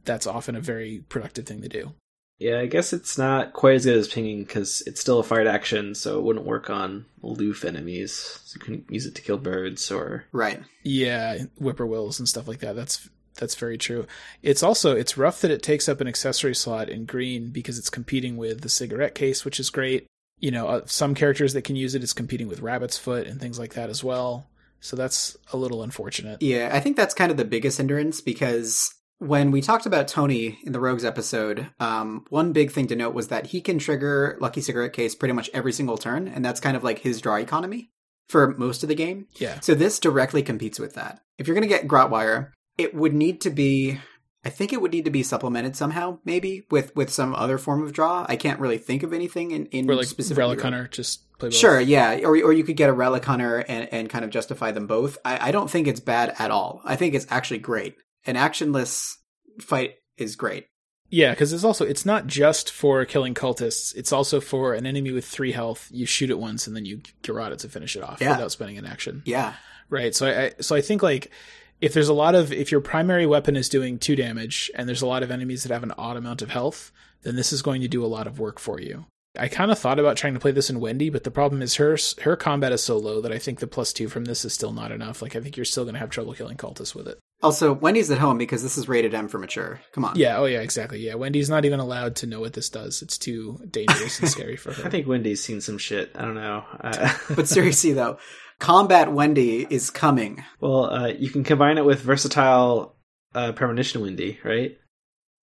[0.05, 1.93] that's often a very productive thing to do.
[2.39, 5.47] Yeah, I guess it's not quite as good as pinging because it's still a fired
[5.47, 8.39] action, so it wouldn't work on aloof enemies.
[8.43, 10.61] So you can use it to kill birds or Right.
[10.83, 12.75] Yeah, whippoorwills and stuff like that.
[12.75, 14.05] That's that's very true.
[14.41, 17.89] It's also it's rough that it takes up an accessory slot in green because it's
[17.89, 20.05] competing with the cigarette case, which is great.
[20.39, 23.39] You know, uh, some characters that can use it is competing with rabbit's foot and
[23.39, 24.47] things like that as well.
[24.79, 26.41] So that's a little unfortunate.
[26.41, 30.59] Yeah, I think that's kind of the biggest hindrance because when we talked about Tony
[30.63, 34.37] in the Rogues episode, um, one big thing to note was that he can trigger
[34.39, 37.37] Lucky Cigarette Case pretty much every single turn, and that's kind of like his draw
[37.37, 37.89] economy
[38.27, 39.27] for most of the game.
[39.37, 39.59] Yeah.
[39.61, 41.21] So this directly competes with that.
[41.37, 43.99] If you're going to get Garrote Wire, it would need to be.
[44.45, 47.83] I think it would need to be supplemented somehow, maybe with with some other form
[47.83, 48.25] of draw.
[48.29, 50.41] I can't really think of anything in in Or like specifically.
[50.41, 51.55] Relic Hunter, just play both.
[51.57, 54.71] Sure, yeah, or or you could get a relic hunter and, and kind of justify
[54.71, 55.17] them both.
[55.25, 56.81] I, I don't think it's bad at all.
[56.85, 57.95] I think it's actually great.
[58.25, 59.15] An actionless
[59.59, 60.67] fight is great.
[61.09, 63.95] Yeah, because it's also it's not just for killing cultists.
[63.95, 65.87] It's also for an enemy with three health.
[65.91, 68.31] You shoot it once and then you garrote it to finish it off Yeah.
[68.31, 69.23] without spending an action.
[69.25, 69.53] Yeah,
[69.89, 70.13] Right.
[70.13, 71.31] So I, I so I think like
[71.81, 75.01] if there's a lot of if your primary weapon is doing two damage and there's
[75.01, 76.91] a lot of enemies that have an odd amount of health,
[77.23, 79.05] then this is going to do a lot of work for you.
[79.39, 81.75] I kind of thought about trying to play this in Wendy, but the problem is
[81.75, 84.53] her her combat is so low that I think the plus two from this is
[84.53, 85.21] still not enough.
[85.21, 87.19] Like I think you're still going to have trouble killing cultists with it.
[87.43, 89.79] Also, Wendy's at home because this is rated M for mature.
[89.91, 90.15] Come on.
[90.15, 90.39] Yeah.
[90.39, 90.61] Oh yeah.
[90.61, 90.99] Exactly.
[91.05, 91.13] Yeah.
[91.15, 93.03] Wendy's not even allowed to know what this does.
[93.03, 94.85] It's too dangerous and scary for her.
[94.85, 96.11] I think Wendy's seen some shit.
[96.15, 96.63] I don't know.
[96.81, 98.17] Uh, But seriously though,
[98.59, 100.43] Combat Wendy is coming.
[100.59, 102.95] well, uh, you can combine it with versatile
[103.35, 104.77] uh, premonition Wendy, right?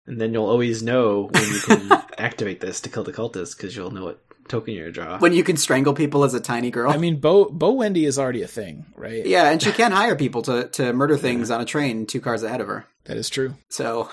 [0.07, 3.75] And then you'll always know when you can activate this to kill the cultist because
[3.75, 5.17] you'll know what token you're draw.
[5.17, 6.91] When you can strangle people as a tiny girl.
[6.91, 9.25] I mean, Bo Bo Wendy is already a thing, right?
[9.25, 12.43] yeah, and she can hire people to, to murder things on a train two cars
[12.43, 12.85] ahead of her.
[13.05, 13.55] That is true.
[13.69, 14.09] So,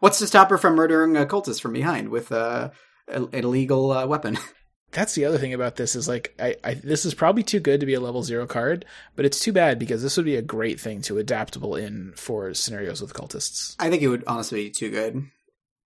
[0.00, 2.70] what's to stop her from murdering a cultist from behind with uh,
[3.06, 4.38] a, an illegal uh, weapon?
[4.92, 7.80] that's the other thing about this is like I, I this is probably too good
[7.80, 8.84] to be a level zero card,
[9.16, 12.52] but it's too bad because this would be a great thing to adaptable in for
[12.54, 13.76] scenarios with cultists.
[13.78, 15.26] I think it would honestly be too good.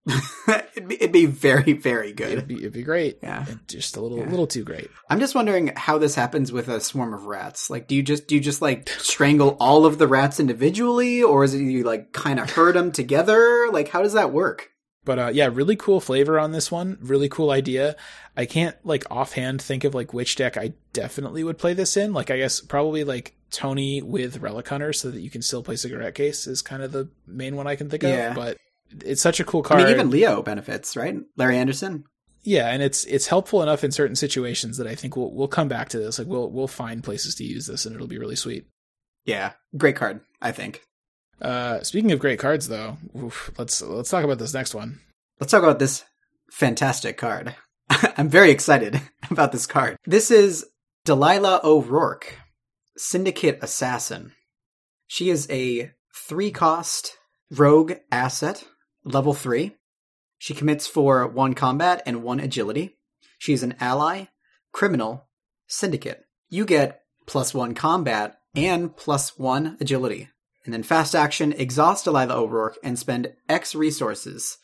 [0.47, 2.31] it'd, be, it'd be very, very good.
[2.33, 3.17] It'd be it'd be great.
[3.23, 3.43] Yeah.
[3.47, 4.29] And just a little Yeah.
[4.29, 4.89] little too great.
[5.09, 7.71] I'm just wondering how this happens with a swarm of rats.
[7.71, 11.43] Like, do you just do you just like strangle all of the rats individually, or
[11.43, 13.67] is it you like kind of herd them together?
[13.71, 14.69] Like, how does that work?
[15.05, 16.97] But uh, yeah, really cool flavor on this one.
[16.99, 17.95] Really cool idea.
[18.35, 22.11] I can't like offhand think of like which deck I definitely would play this in.
[22.11, 25.75] Like I guess probably like Tony with Relic Hunter, so that you can still play
[25.75, 28.29] Cigarette Case is kind of the main one I can think Yeah.
[28.31, 28.35] of.
[28.35, 28.57] But
[29.05, 29.81] it's such a cool card.
[29.81, 31.15] I mean, even Leo benefits, right?
[31.37, 32.05] Larry Anderson.
[32.43, 35.67] yeah, and it's it's helpful enough in certain situations that I think we'll we'll come
[35.67, 36.17] back to this.
[36.19, 38.65] Like we'll we'll find places to use this, and it'll be really sweet.
[39.25, 40.21] Yeah, great card.
[40.41, 40.81] I think.
[41.41, 44.99] Uh, speaking of great cards, though, oof, let's let's talk about this next one.
[45.39, 46.03] Let's talk about this
[46.51, 47.55] fantastic card.
[47.89, 49.97] I'm very excited about this card.
[50.05, 50.65] This is
[51.03, 52.39] Delilah O'Rourke,
[52.97, 54.31] Syndicate Assassin.
[55.07, 57.17] She is a three cost
[57.51, 58.63] rogue asset,
[59.03, 59.75] level three.
[60.37, 62.97] She commits for one combat and one agility.
[63.37, 64.25] She is an ally,
[64.71, 65.27] criminal,
[65.67, 66.23] syndicate.
[66.49, 70.29] You get plus one combat and plus one agility.
[70.65, 74.57] And then fast action, exhaust Delilah O'Rourke and spend X resources.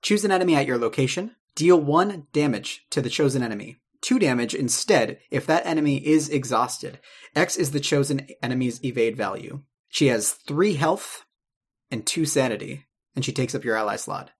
[0.00, 1.36] Choose an enemy at your location.
[1.54, 3.76] Deal one damage to the chosen enemy.
[4.00, 6.98] Two damage instead if that enemy is exhausted.
[7.36, 9.62] X is the chosen enemy's evade value.
[9.88, 11.24] She has three health
[11.90, 14.30] and two sanity, and she takes up your ally slot.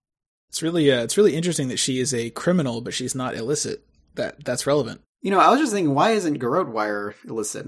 [0.49, 3.85] It's really uh, it's really interesting that she is a criminal, but she's not illicit.
[4.15, 5.03] That that's relevant.
[5.21, 7.67] You know, I was just thinking, why isn't Garrote Wire illicit?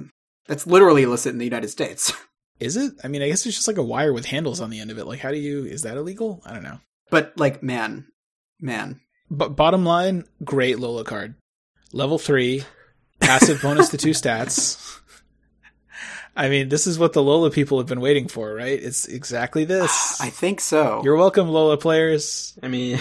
[0.49, 2.13] That's literally illicit in the United States.
[2.65, 2.95] Is it?
[3.05, 4.99] I mean, I guess it's just like a wire with handles on the end of
[4.99, 5.07] it.
[5.07, 5.65] Like, how do you?
[5.65, 6.43] Is that illegal?
[6.45, 6.81] I don't know.
[7.11, 8.07] but, like, man,
[8.61, 9.01] man.
[9.31, 11.35] But bottom line, great Lola card.
[11.93, 12.65] Level three,
[13.21, 15.01] passive bonus to two stats.
[16.37, 18.83] I mean, this is what the Lola people have been waiting for, right?
[18.83, 20.19] It's exactly this.
[20.21, 21.01] I think so.
[21.05, 22.59] You're welcome, Lola players.
[22.63, 22.99] I mean,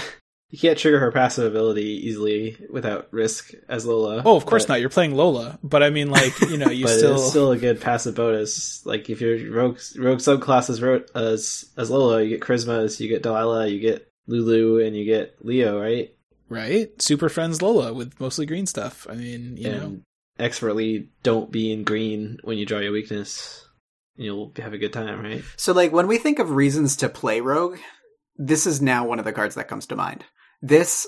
[0.54, 4.22] you can't trigger her passive ability easily without risk as Lola.
[4.24, 4.82] Oh, of course but- not.
[4.82, 7.58] You're playing Lola, but I mean, like, you know, you but still, it's still a
[7.58, 8.86] good passive bonus.
[8.86, 13.10] Like if your rogue rogue subclass as ro- as as Lola, you get Charisma, you
[13.10, 16.14] get Delilah, you get Lulu, and you get Leo, right?
[16.50, 17.02] right?
[17.02, 19.08] Super Friends Lola with mostly green stuff.
[19.10, 20.00] I mean, you and know,
[20.38, 23.68] expertly don't be in green when you draw your weakness.
[24.18, 25.44] You'll have a good time, right?
[25.58, 27.80] So, like, when we think of reasons to play Rogue,
[28.38, 30.24] this is now one of the cards that comes to mind.
[30.64, 31.06] This,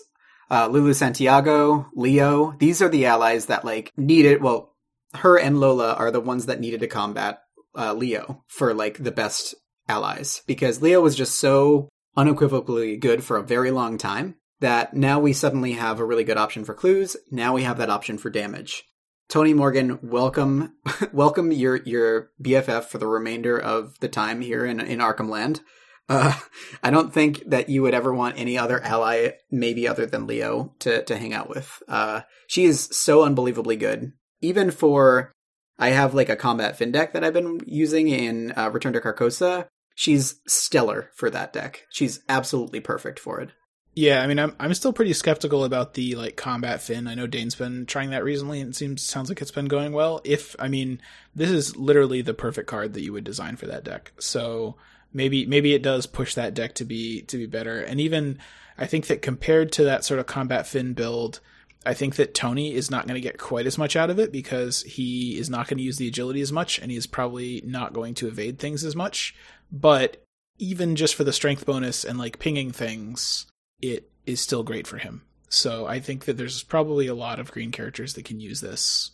[0.51, 4.75] uh, Lulu Santiago, Leo, these are the allies that, like, needed, well,
[5.13, 7.39] her and Lola are the ones that needed to combat,
[7.73, 9.55] uh, Leo for, like, the best
[9.87, 10.43] allies.
[10.45, 11.87] Because Leo was just so
[12.17, 16.37] unequivocally good for a very long time that now we suddenly have a really good
[16.37, 17.15] option for clues.
[17.31, 18.83] Now we have that option for damage.
[19.29, 20.73] Tony Morgan, welcome,
[21.13, 25.61] welcome your your BFF for the remainder of the time here in in Arkham Land.
[26.07, 26.37] Uh,
[26.83, 30.73] I don't think that you would ever want any other ally, maybe other than Leo,
[30.79, 31.81] to to hang out with.
[31.87, 35.31] Uh, she is so unbelievably good, even for.
[35.77, 39.01] I have like a combat Finn deck that I've been using in uh, Return to
[39.01, 39.67] Carcosa.
[39.93, 41.85] She's stellar for that deck.
[41.89, 43.51] She's absolutely perfect for it.
[43.95, 44.21] yeah.
[44.21, 47.07] I mean, I'm I'm still pretty skeptical about the like combat Finn.
[47.07, 49.91] I know Dane's been trying that recently, and it seems sounds like it's been going
[49.91, 50.21] well.
[50.23, 51.01] If I mean,
[51.33, 54.11] this is literally the perfect card that you would design for that deck.
[54.19, 54.75] So
[55.15, 57.79] maybe maybe it does push that deck to be to be better.
[57.79, 58.37] And even
[58.77, 61.39] I think that compared to that sort of combat Finn build,
[61.85, 64.31] I think that Tony is not going to get quite as much out of it
[64.31, 67.93] because he is not going to use the agility as much, and he's probably not
[67.93, 69.33] going to evade things as much.
[69.71, 70.21] But
[70.59, 73.47] even just for the strength bonus and like pinging things,
[73.81, 75.23] it is still great for him.
[75.47, 79.11] So I think that there's probably a lot of green characters that can use this.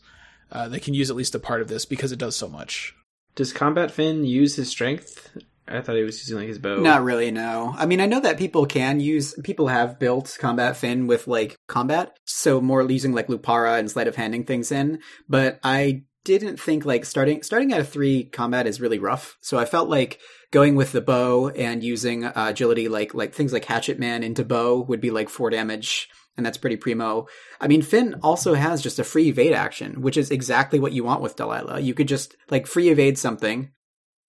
[0.52, 2.96] Uh, they can use at least a part of this because it does so much.
[3.36, 5.38] Does Combat Finn use his strength?
[5.68, 6.78] I thought he was using like his bow.
[6.78, 7.74] Not really, no.
[7.78, 11.56] I mean, I know that people can use, people have built Combat Finn with like
[11.68, 16.60] combat, so more using like Lupara and sleight of handing things in, but I didn't
[16.60, 19.38] think like starting starting at a three combat is really rough.
[19.42, 20.20] So I felt like
[20.52, 24.44] going with the bow and using uh, agility like like things like Hatchet Man into
[24.44, 27.28] bow would be like four damage, and that's pretty primo.
[27.60, 31.04] I mean, Finn also has just a free evade action, which is exactly what you
[31.04, 31.80] want with Delilah.
[31.80, 33.72] You could just like free evade something,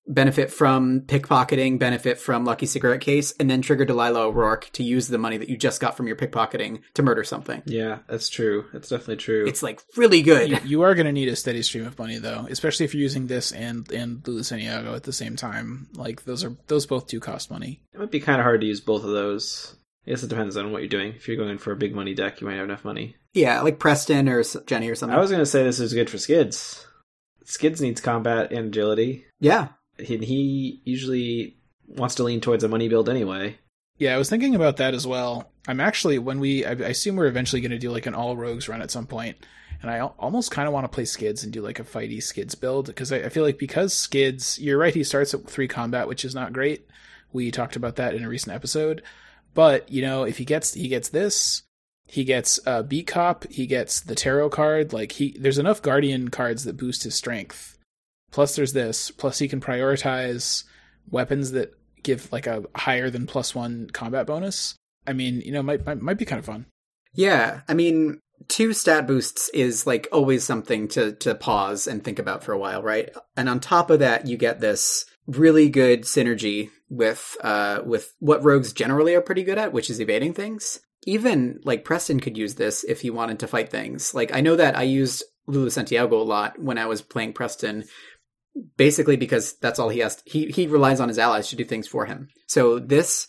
[0.06, 5.08] benefit from pickpocketing, benefit from Lucky Cigarette Case, and then trigger Delilah O'Rourke to use
[5.08, 7.62] the money that you just got from your pickpocketing to murder something.
[7.66, 8.64] Yeah, that's true.
[8.72, 9.46] That's definitely true.
[9.46, 10.50] It's like really good.
[10.50, 13.02] You, you are going to need a steady stream of money though, especially if you're
[13.02, 15.88] using this and and Lulu Santiago at the same time.
[15.94, 17.82] Like those are those both do cost money.
[17.92, 19.76] it might be kind of hard to use both of those.
[20.06, 21.12] I guess it depends on what you're doing.
[21.14, 23.14] If you're going for a big money deck, you might have enough money.
[23.34, 25.16] Yeah, like Preston or Jenny or something.
[25.16, 26.84] I was going to say this is good for Skids.
[27.44, 29.26] Skids needs combat and agility.
[29.38, 33.58] yeah, He, he usually wants to lean towards a money build anyway.
[33.98, 35.52] Yeah, I was thinking about that as well.
[35.68, 38.36] I'm actually when we I, I assume we're eventually going to do like an all
[38.36, 39.36] rogues run at some point,
[39.80, 42.22] and I al- almost kind of want to play Skids and do like a fighty
[42.22, 45.68] Skids build because I, I feel like because Skids, you're right, he starts at three
[45.68, 46.88] combat, which is not great.
[47.32, 49.02] We talked about that in a recent episode,
[49.54, 51.62] but you know if he gets he gets this,
[52.06, 54.92] he gets uh, beat cop, he gets the tarot card.
[54.92, 57.71] Like he there's enough guardian cards that boost his strength.
[58.32, 59.10] Plus there's this.
[59.12, 60.64] Plus he can prioritize
[61.10, 64.74] weapons that give like a higher than plus one combat bonus.
[65.06, 66.66] I mean, you know, might might, might be kind of fun.
[67.14, 67.60] yeah.
[67.68, 68.18] I mean,
[68.48, 72.58] two stat boosts is like always something to to pause and think about for a
[72.58, 73.10] while, right?
[73.36, 78.42] And on top of that, you get this really good synergy with uh with what
[78.44, 80.80] rogues generally are pretty good at, which is evading things.
[81.04, 84.14] Even like Preston could use this if he wanted to fight things.
[84.14, 87.84] Like I know that I used Lulu Santiago a lot when I was playing Preston,
[88.76, 90.16] basically because that's all he has.
[90.16, 92.28] To, he he relies on his allies to do things for him.
[92.48, 93.26] So this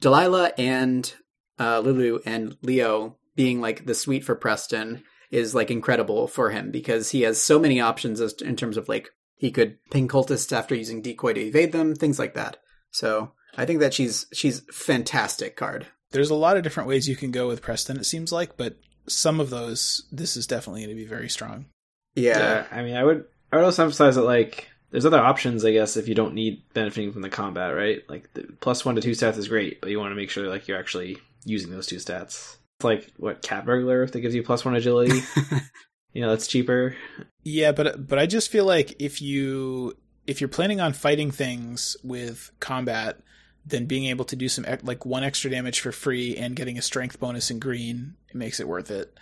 [0.00, 1.12] Delilah and
[1.58, 6.70] uh, Lulu and Leo being like the suite for Preston is like incredible for him
[6.70, 10.52] because he has so many options as in terms of like he could ping cultists
[10.52, 12.58] after using decoy to evade them, things like that.
[12.92, 15.86] So I think that she's she's fantastic card.
[16.12, 17.96] There's a lot of different ways you can go with Preston.
[17.96, 18.76] It seems like, but
[19.08, 21.66] some of those, this is definitely going to be very strong.
[22.14, 22.66] Yeah.
[22.70, 25.96] I mean, I would I would also emphasize that like there's other options, I guess,
[25.96, 28.02] if you don't need benefiting from the combat, right?
[28.08, 30.48] Like the plus one to two stats is great, but you want to make sure
[30.48, 32.56] like you're actually using those two stats.
[32.78, 35.20] It's like what cat burglar that gives you plus one agility.
[36.12, 36.96] you know, that's cheaper.
[37.44, 41.96] Yeah, but but I just feel like if you if you're planning on fighting things
[42.02, 43.20] with combat,
[43.64, 46.82] then being able to do some like one extra damage for free and getting a
[46.82, 49.16] strength bonus in green, it makes it worth it.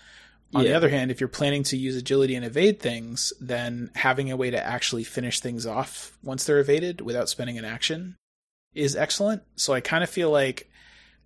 [0.55, 4.31] On the other hand, if you're planning to use agility and evade things, then having
[4.31, 8.17] a way to actually finish things off once they're evaded without spending an action
[8.75, 9.43] is excellent.
[9.57, 10.71] So I kind of feel like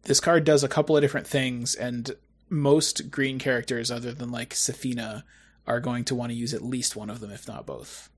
[0.02, 2.14] this card does a couple of different things, and
[2.48, 5.24] most green characters, other than like Sefina,
[5.66, 8.10] are going to want to use at least one of them, if not both.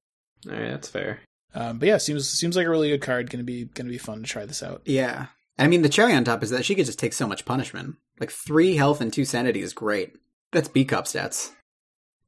[0.46, 1.20] All right, that's fair.
[1.54, 3.30] Um, but yeah, seems seems like a really good card.
[3.30, 4.82] Going to be going to be fun to try this out.
[4.84, 5.26] Yeah.
[5.58, 7.96] I mean, the cherry on top is that she could just take so much punishment.
[8.20, 10.14] Like three health and two sanity is great.
[10.52, 11.50] That's Beat Cop stats.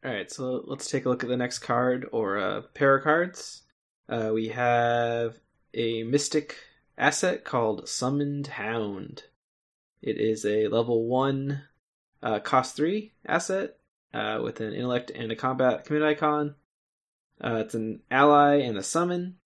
[0.05, 3.05] All right, so let's take a look at the next card or uh, pair of
[3.05, 3.63] cards.
[4.09, 5.39] Uh, we have
[5.75, 6.57] a mystic
[6.99, 9.25] asset called Summoned Hound.
[10.03, 11.63] It is a level one,
[12.23, 13.77] uh, cost three asset
[14.13, 16.55] uh, with an intellect and a combat commit icon.
[17.43, 19.37] Uh, it's an ally and a summon.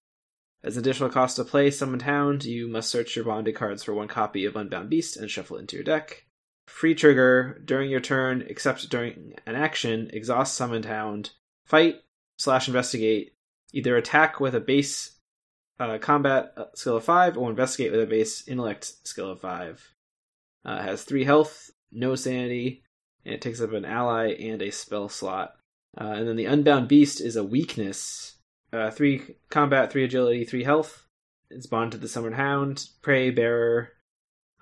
[0.64, 4.08] As additional cost to play Summoned Hound, you must search your bonded cards for one
[4.08, 6.24] copy of Unbound Beast and shuffle it into your deck.
[6.66, 11.30] Free trigger during your turn, except during an action, exhaust Summoned Hound,
[11.64, 12.02] fight
[12.38, 13.34] slash investigate,
[13.72, 15.12] either attack with a base
[15.78, 19.94] uh, combat skill of five or investigate with a base intellect skill of five.
[20.64, 22.82] Uh, has three health, no sanity,
[23.24, 25.56] and it takes up an ally and a spell slot.
[26.00, 28.36] Uh, and then the Unbound Beast is a weakness.
[28.72, 31.06] Uh, three combat, three agility, three health.
[31.50, 33.90] It's bonded to the Summoned Hound, Prey, Bearer,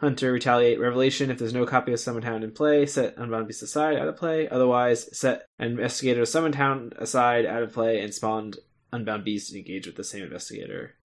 [0.03, 1.31] Hunter, Retaliate, Revelation.
[1.31, 4.17] If there's no copy of Summon Hound in play, set Unbound Beast aside, out of
[4.17, 4.49] play.
[4.49, 8.53] Otherwise, set Investigator of Summoned Hound aside, out of play, and spawn
[8.93, 10.97] Unbound Beast and engage with the same Investigator.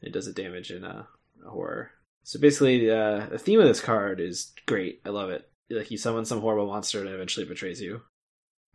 [0.00, 1.06] It does a damage in a,
[1.46, 1.90] a horror.
[2.24, 5.02] So basically, uh, the theme of this card is great.
[5.04, 5.46] I love it.
[5.68, 8.00] Like you summon some horrible monster and it eventually betrays you,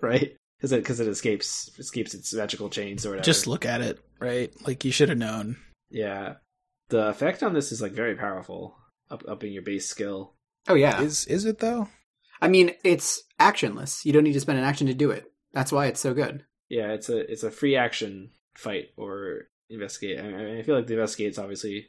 [0.00, 0.34] right?
[0.58, 3.24] Because it because it escapes escapes its magical chains or whatever.
[3.24, 4.50] Just look at it, right?
[4.66, 5.56] Like you should have known.
[5.90, 6.34] yeah.
[6.92, 8.76] The effect on this is like very powerful,
[9.10, 10.34] up upping your base skill.
[10.68, 11.00] Oh yeah.
[11.00, 11.88] Is is it though?
[12.42, 14.04] I mean, it's actionless.
[14.04, 15.32] You don't need to spend an action to do it.
[15.54, 16.44] That's why it's so good.
[16.68, 20.20] Yeah, it's a it's a free action fight or investigate.
[20.20, 21.86] I, mean, I feel like the investigate's obviously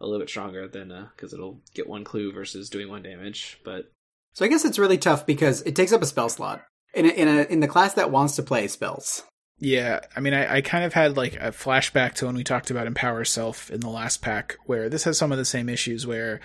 [0.00, 3.60] a little bit stronger than uh, because it'll get one clue versus doing one damage.
[3.64, 3.92] But
[4.32, 7.10] So I guess it's really tough because it takes up a spell slot in a,
[7.10, 9.22] in a in the class that wants to play spells.
[9.58, 12.70] Yeah, I mean, I, I kind of had like a flashback to when we talked
[12.70, 16.06] about Empower Self in the last pack, where this has some of the same issues,
[16.06, 16.40] where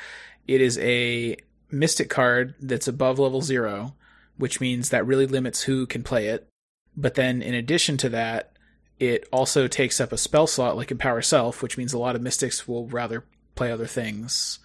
[0.47, 1.37] it is a
[1.71, 3.95] mystic card that's above level zero,
[4.37, 6.47] which means that really limits who can play it.
[6.95, 8.53] But then in addition to that,
[8.99, 12.21] it also takes up a spell slot like Empower Self, which means a lot of
[12.21, 14.59] mystics will rather play other things.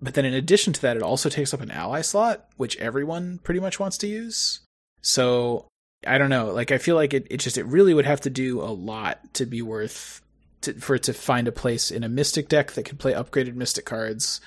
[0.00, 3.38] But then in addition to that, it also takes up an ally slot, which everyone
[3.38, 4.60] pretty much wants to use.
[5.00, 5.66] So
[6.06, 6.52] I don't know.
[6.52, 9.34] Like I feel like it, it just it really would have to do a lot
[9.34, 10.22] to be worth
[10.62, 13.54] to, for it to find a place in a mystic deck that can play upgraded
[13.54, 14.40] mystic cards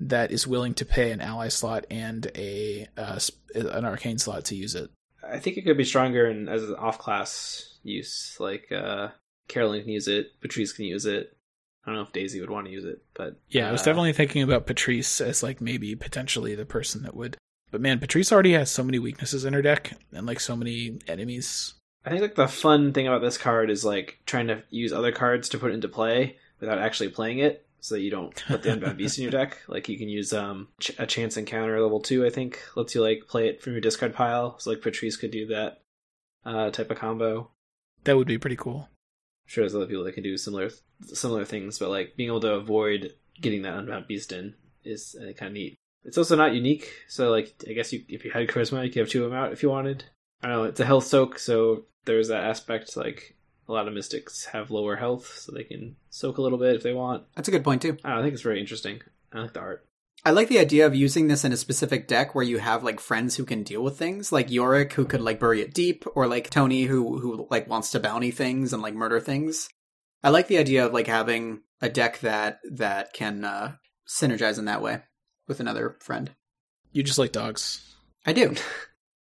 [0.00, 3.18] that is willing to pay an ally slot and a uh,
[3.54, 4.90] an arcane slot to use it.
[5.28, 8.36] I think it could be stronger in as an off class use.
[8.38, 9.08] Like uh,
[9.48, 11.36] Carolyn can use it, Patrice can use it.
[11.84, 13.84] I don't know if Daisy would want to use it, but Yeah, I was uh,
[13.84, 17.36] definitely thinking about Patrice as like maybe potentially the person that would.
[17.70, 20.98] But man, Patrice already has so many weaknesses in her deck and like so many
[21.08, 21.74] enemies.
[22.04, 25.10] I think like the fun thing about this card is like trying to use other
[25.12, 28.72] cards to put into play without actually playing it, so that you don't put the
[28.72, 29.58] unbound beast in your deck.
[29.66, 33.02] Like you can use um ch- a chance encounter level two, I think, lets you
[33.02, 34.58] like play it from your discard pile.
[34.58, 35.82] So like Patrice could do that
[36.44, 37.50] uh, type of combo.
[38.04, 38.88] That would be pretty cool.
[38.88, 40.70] I'm sure there's other people that can do similar
[41.06, 45.32] similar things, but like being able to avoid getting that unbound beast in is uh,
[45.32, 45.76] kind of neat.
[46.06, 49.00] It's also not unique, so like I guess you if you had charisma, you could
[49.00, 50.04] have two of them out if you wanted.
[50.40, 50.64] I don't know.
[50.64, 52.96] It's a health soak, so there's that aspect.
[52.96, 53.36] Like
[53.68, 56.84] a lot of mystics have lower health, so they can soak a little bit if
[56.84, 57.24] they want.
[57.34, 57.98] That's a good point too.
[58.04, 59.00] I, don't know, I think it's very interesting.
[59.32, 59.84] I like the art.
[60.24, 63.00] I like the idea of using this in a specific deck where you have like
[63.00, 66.28] friends who can deal with things, like Yorick who could like bury it deep, or
[66.28, 69.68] like Tony who who like wants to bounty things and like murder things.
[70.22, 73.74] I like the idea of like having a deck that that can uh,
[74.08, 75.00] synergize in that way
[75.48, 76.30] with another friend.
[76.92, 77.94] You just like dogs.
[78.24, 78.54] I do.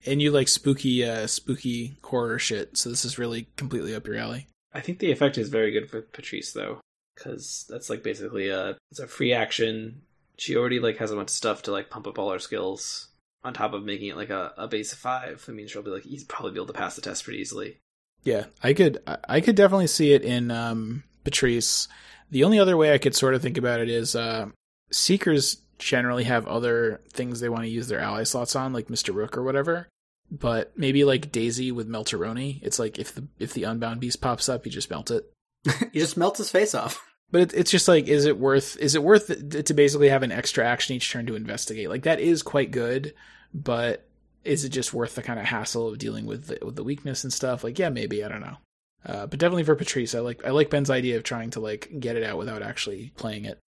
[0.07, 4.17] And you like spooky uh spooky horror shit, so this is really completely up your
[4.17, 4.45] alley.
[4.71, 6.79] I think the effect is very good for Patrice though,
[7.15, 10.03] because that's like basically a it's a free action.
[10.37, 13.07] She already like has a bunch of stuff to like pump up all her skills
[13.43, 15.43] on top of making it like a, a base of five.
[15.47, 17.77] I mean, she'll be like he's probably be able to pass the test pretty easily.
[18.23, 21.87] Yeah, I could I- I could definitely see it in um Patrice.
[22.29, 24.49] The only other way I could sort of think about it is uh
[24.91, 29.13] seekers generally have other things they want to use their ally slots on, like Mr.
[29.13, 29.87] Rook or whatever.
[30.31, 34.49] But maybe like Daisy with Melteroni, it's like if the if the unbound beast pops
[34.49, 35.31] up, you just melt it.
[35.65, 37.05] you just melt his face off.
[37.31, 38.77] But it, it's just like, is it worth?
[38.77, 41.89] Is it worth it to basically have an extra action each turn to investigate?
[41.89, 43.13] Like that is quite good,
[43.53, 44.07] but
[44.43, 47.23] is it just worth the kind of hassle of dealing with the, with the weakness
[47.23, 47.63] and stuff?
[47.63, 48.57] Like, yeah, maybe I don't know.
[49.05, 51.91] Uh, but definitely for Patrice, I like I like Ben's idea of trying to like
[51.99, 53.59] get it out without actually playing it.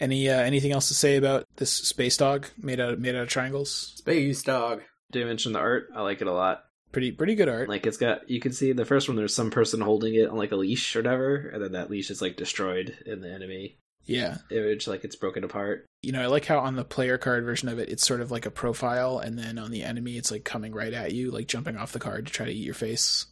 [0.00, 3.22] Any uh, anything else to say about this space dog made out of, made out
[3.22, 3.94] of triangles?
[3.96, 4.82] Space dog.
[5.10, 5.88] Did I mention the art?
[5.94, 6.64] I like it a lot.
[6.92, 7.68] Pretty pretty good art.
[7.68, 10.28] Like it's got you can see in the first one there's some person holding it
[10.28, 13.32] on like a leash or whatever, and then that leash is like destroyed in the
[13.32, 13.78] enemy.
[14.06, 14.38] Yeah.
[14.52, 15.84] image, like it's broken apart.
[16.02, 18.30] You know, I like how on the player card version of it, it's sort of
[18.30, 21.48] like a profile, and then on the enemy, it's like coming right at you, like
[21.48, 23.26] jumping off the card to try to eat your face.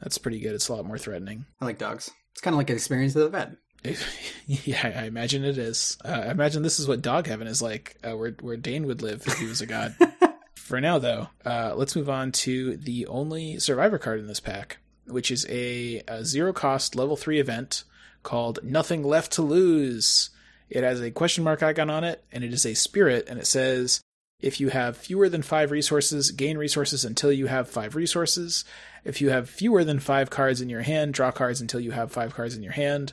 [0.00, 0.54] That's pretty good.
[0.54, 1.46] It's a lot more threatening.
[1.60, 2.10] I like dogs.
[2.32, 3.52] It's kind of like an experience of the vet.
[4.46, 5.96] yeah, I imagine it is.
[6.04, 9.02] Uh, I imagine this is what dog heaven is like, uh, where where Dane would
[9.02, 9.94] live if he was a god.
[10.54, 14.78] For now, though, uh, let's move on to the only survivor card in this pack,
[15.06, 17.84] which is a, a zero cost level three event
[18.22, 20.30] called Nothing Left to Lose.
[20.68, 23.46] It has a question mark icon on it, and it is a spirit, and it
[23.46, 24.00] says
[24.40, 28.64] if you have fewer than five resources, gain resources until you have five resources.
[29.04, 32.12] If you have fewer than five cards in your hand, draw cards until you have
[32.12, 33.12] five cards in your hand.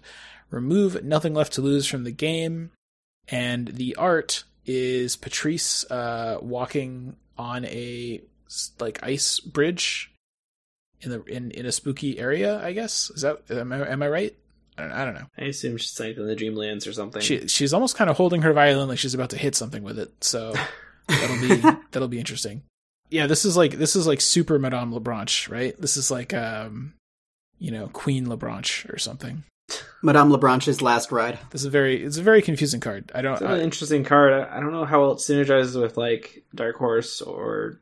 [0.50, 2.72] Remove Nothing Left to Lose from the game.
[3.28, 8.22] And the art is Patrice uh, walking on a
[8.80, 10.12] like ice bridge
[11.02, 12.64] in the in, in a spooky area.
[12.64, 14.36] I guess is that am I am I right?
[14.78, 15.28] I don't, I don't know.
[15.38, 17.22] I assume she's like in the Dreamlands or something.
[17.22, 20.00] She she's almost kind of holding her violin like she's about to hit something with
[20.00, 20.12] it.
[20.24, 20.54] So
[21.08, 22.64] that'll be that'll be interesting.
[23.10, 25.80] Yeah, this is like this is like super Madame Labranche, right?
[25.80, 26.94] This is like um
[27.60, 29.44] you know, Queen Labranche or something.
[30.02, 31.40] Madame Labranche's last ride.
[31.50, 33.12] This is very it's a very confusing card.
[33.14, 34.34] I don't It's an I, interesting card.
[34.34, 37.82] I I don't know how well it synergizes with like Dark Horse or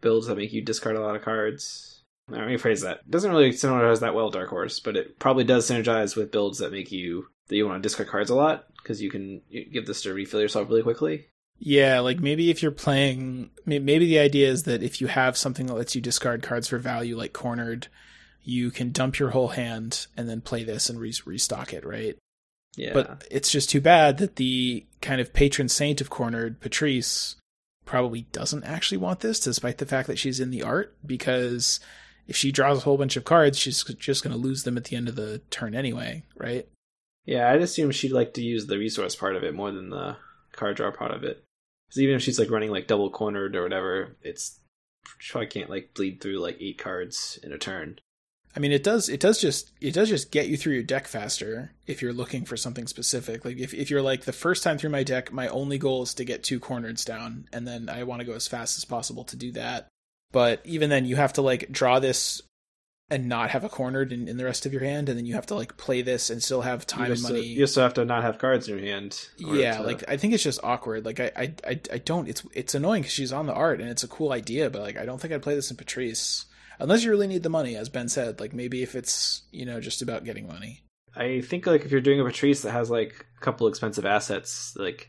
[0.00, 2.02] builds that make you discard a lot of cards.
[2.28, 2.98] Let me phrase that.
[2.98, 6.58] It doesn't really synergize that well, Dark Horse, but it probably does synergize with builds
[6.58, 9.86] that make you that you want to discard cards a lot because you can give
[9.86, 11.26] this to refill yourself really quickly.
[11.58, 15.66] Yeah, like maybe if you're playing, maybe the idea is that if you have something
[15.66, 17.88] that lets you discard cards for value, like cornered,
[18.42, 22.16] you can dump your whole hand and then play this and re- restock it, right?
[22.76, 27.36] Yeah, But it's just too bad that the kind of patron saint of cornered, Patrice,
[27.84, 31.80] probably doesn't actually want this, despite the fact that she's in the art, because
[32.28, 34.84] if she draws a whole bunch of cards, she's just going to lose them at
[34.84, 36.68] the end of the turn anyway, right?
[37.26, 37.50] yeah.
[37.50, 40.16] I'd assume she'd like to use the resource part of it more than the
[40.52, 41.42] card draw part of it.
[41.88, 44.60] Because even if she's like running like double cornered or whatever, it's
[45.18, 47.98] she probably can't like bleed through like eight cards in a turn.
[48.56, 49.08] I mean, it does.
[49.08, 49.70] It does just.
[49.80, 53.44] It does just get you through your deck faster if you're looking for something specific.
[53.44, 56.14] Like if if you're like the first time through my deck, my only goal is
[56.14, 59.24] to get two corners down, and then I want to go as fast as possible
[59.24, 59.88] to do that.
[60.32, 62.42] But even then, you have to like draw this
[63.12, 65.34] and not have a cornered in, in the rest of your hand, and then you
[65.34, 67.42] have to like play this and still have time and money.
[67.42, 69.28] You also have to not have cards in your hand.
[69.38, 71.04] yeah, to- like I think it's just awkward.
[71.04, 72.28] Like I I I, I don't.
[72.28, 74.96] It's it's annoying because she's on the art and it's a cool idea, but like
[74.96, 76.46] I don't think I'd play this in Patrice
[76.80, 78.40] unless you really need the money, as Ben said.
[78.40, 80.82] Like maybe if it's you know just about getting money.
[81.14, 84.74] I think like if you're doing a Patrice that has like a couple expensive assets,
[84.76, 85.08] like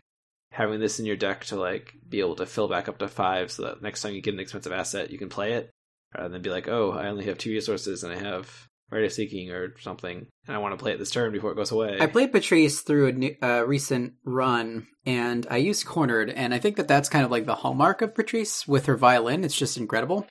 [0.52, 3.52] having this in your deck to like be able to fill back up to five,
[3.52, 5.70] so that next time you get an expensive asset, you can play it,
[6.16, 9.14] rather than be like, oh, I only have two resources and I have Rite of
[9.14, 11.98] Seeking or something, and I want to play it this turn before it goes away.
[12.00, 16.60] I played Patrice through a new, uh, recent run, and I used cornered, and I
[16.60, 19.46] think that that's kind of like the hallmark of Patrice with her violin.
[19.46, 20.28] It's just incredible.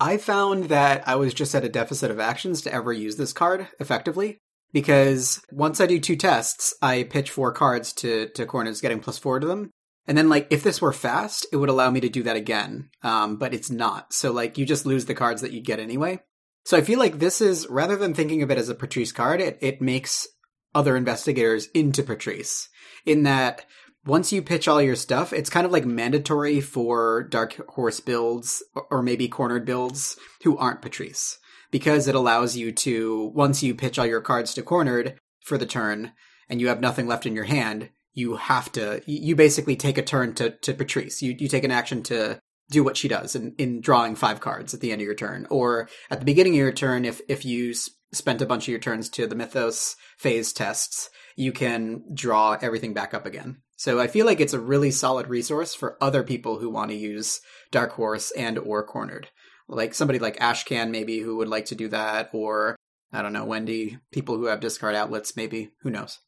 [0.00, 3.32] I found that I was just at a deficit of actions to ever use this
[3.32, 4.38] card effectively
[4.72, 9.18] because once I do two tests, I pitch four cards to to corners, getting plus
[9.18, 9.70] four to them.
[10.06, 12.90] And then, like, if this were fast, it would allow me to do that again.
[13.02, 14.12] Um, but it's not.
[14.12, 16.20] So, like, you just lose the cards that you get anyway.
[16.66, 19.40] So I feel like this is, rather than thinking of it as a Patrice card,
[19.40, 20.26] it, it makes
[20.74, 22.68] other investigators into Patrice.
[23.06, 23.64] In that,
[24.06, 28.62] once you pitch all your stuff, it's kind of like mandatory for Dark Horse builds,
[28.90, 31.38] or maybe cornered builds, who aren't Patrice.
[31.70, 35.66] Because it allows you to, once you pitch all your cards to cornered for the
[35.66, 36.12] turn,
[36.48, 40.02] and you have nothing left in your hand, you have to, you basically take a
[40.02, 41.22] turn to, to Patrice.
[41.22, 42.38] You, you take an action to
[42.70, 45.46] do what she does in, in drawing five cards at the end of your turn.
[45.50, 47.74] Or at the beginning of your turn, if, if you
[48.12, 52.94] spent a bunch of your turns to the Mythos phase tests, you can draw everything
[52.94, 53.62] back up again.
[53.76, 56.96] So I feel like it's a really solid resource for other people who want to
[56.96, 59.28] use Dark Horse and or Cornered.
[59.68, 62.76] Like somebody like Ashcan maybe who would like to do that, or
[63.12, 66.20] I don't know, Wendy, people who have discard outlets maybe, who knows.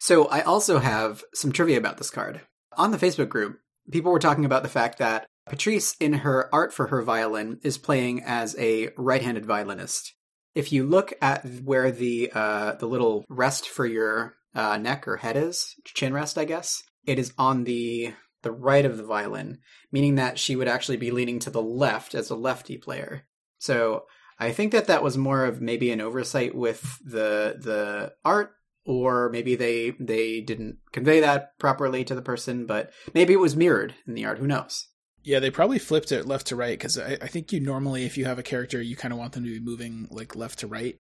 [0.00, 2.40] So I also have some trivia about this card.
[2.76, 3.58] On the Facebook group,
[3.90, 7.78] people were talking about the fact that Patrice, in her art for her violin, is
[7.78, 10.14] playing as a right-handed violinist.
[10.54, 15.16] If you look at where the uh, the little rest for your uh, neck or
[15.16, 19.58] head is, chin rest, I guess, it is on the the right of the violin,
[19.90, 23.24] meaning that she would actually be leaning to the left as a lefty player.
[23.58, 24.04] So
[24.38, 28.52] I think that that was more of maybe an oversight with the the art
[28.84, 33.56] or maybe they they didn't convey that properly to the person, but maybe it was
[33.56, 34.38] mirrored in the art.
[34.38, 34.88] Who knows?
[35.24, 38.16] Yeah, they probably flipped it left to right because I, I think you normally, if
[38.16, 40.66] you have a character, you kind of want them to be moving like left to
[40.66, 40.96] right.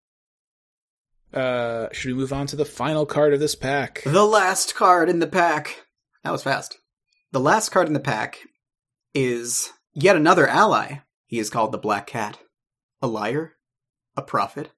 [1.34, 4.02] Uh, should we move on to the final card of this pack?
[4.04, 5.87] The last card in the pack.
[6.28, 6.78] That was fast.
[7.32, 8.40] The last card in the pack
[9.14, 10.98] is yet another ally.
[11.26, 12.38] He is called the Black Cat.
[13.02, 13.54] A liar,
[14.18, 14.72] a prophet,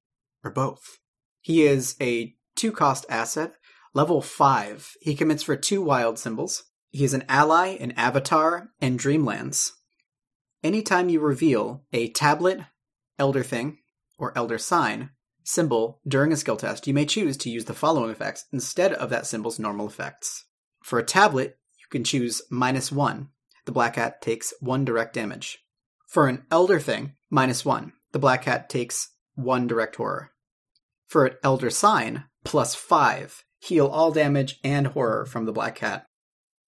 [0.43, 0.99] or both.
[1.41, 3.53] He is a two cost asset,
[3.95, 4.91] level 5.
[5.01, 6.65] He commits for two wild symbols.
[6.91, 9.71] He is an ally in Avatar and Dreamlands.
[10.63, 12.59] Anytime you reveal a tablet,
[13.17, 13.79] Elder Thing,
[14.19, 15.09] or Elder Sign
[15.43, 19.09] symbol during a skill test, you may choose to use the following effects instead of
[19.09, 20.45] that symbol's normal effects.
[20.81, 23.29] For a tablet, you can choose minus 1.
[23.65, 25.59] The Black Cat takes 1 direct damage.
[26.07, 27.93] For an Elder Thing, minus 1.
[28.11, 30.31] The Black Cat takes 1 direct horror.
[31.07, 33.43] For an Elder Sign, plus 5.
[33.59, 36.05] Heal all damage and horror from the Black Cat.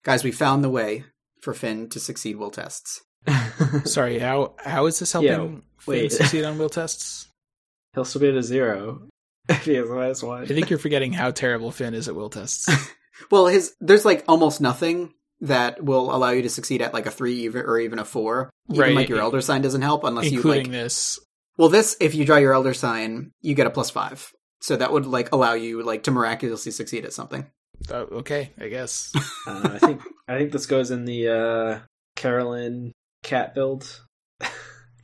[0.03, 1.05] Guys, we found the way
[1.41, 3.01] for Finn to succeed will tests.
[3.86, 6.12] Sorry, how how is this helping Yeah, Finn wait.
[6.12, 7.28] succeed on will tests?
[7.93, 9.07] He'll still be at a zero
[9.47, 10.43] if he has minus one.
[10.43, 12.68] I think you're forgetting how terrible Finn is at will tests.
[13.30, 17.11] Well, his there's like almost nothing that will allow you to succeed at like a
[17.11, 18.49] three even, or even a four.
[18.69, 18.95] Even Right.
[18.95, 20.69] like your elder sign doesn't help unless you like.
[20.69, 21.19] this.
[21.57, 24.32] Well, this if you draw your elder sign, you get a plus five.
[24.61, 27.45] So that would like allow you like to miraculously succeed at something.
[27.89, 29.11] Oh, okay, I guess.
[29.47, 31.80] Uh, I think I think this goes in the uh,
[32.15, 32.91] Carolyn
[33.24, 34.01] cat build,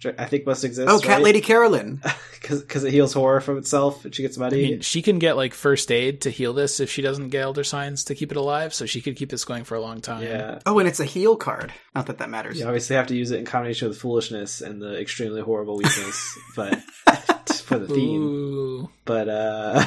[0.04, 0.89] which I think must exist.
[0.89, 2.02] oh, Cat Lady Carolyn.
[2.41, 5.54] because it heals horror from itself and she gets I mean, she can get like
[5.54, 8.74] first aid to heal this if she doesn't get elder signs to keep it alive,
[8.74, 10.24] so she could keep this going for a long time.
[10.24, 11.74] yeah, Oh, and it's a heal card.
[11.95, 12.60] Not that that matters.
[12.60, 16.38] you obviously have to use it in combination with foolishness and the extremely horrible weakness,
[16.56, 16.80] but
[17.66, 18.22] for the theme.
[18.22, 19.86] Ooh, But uh,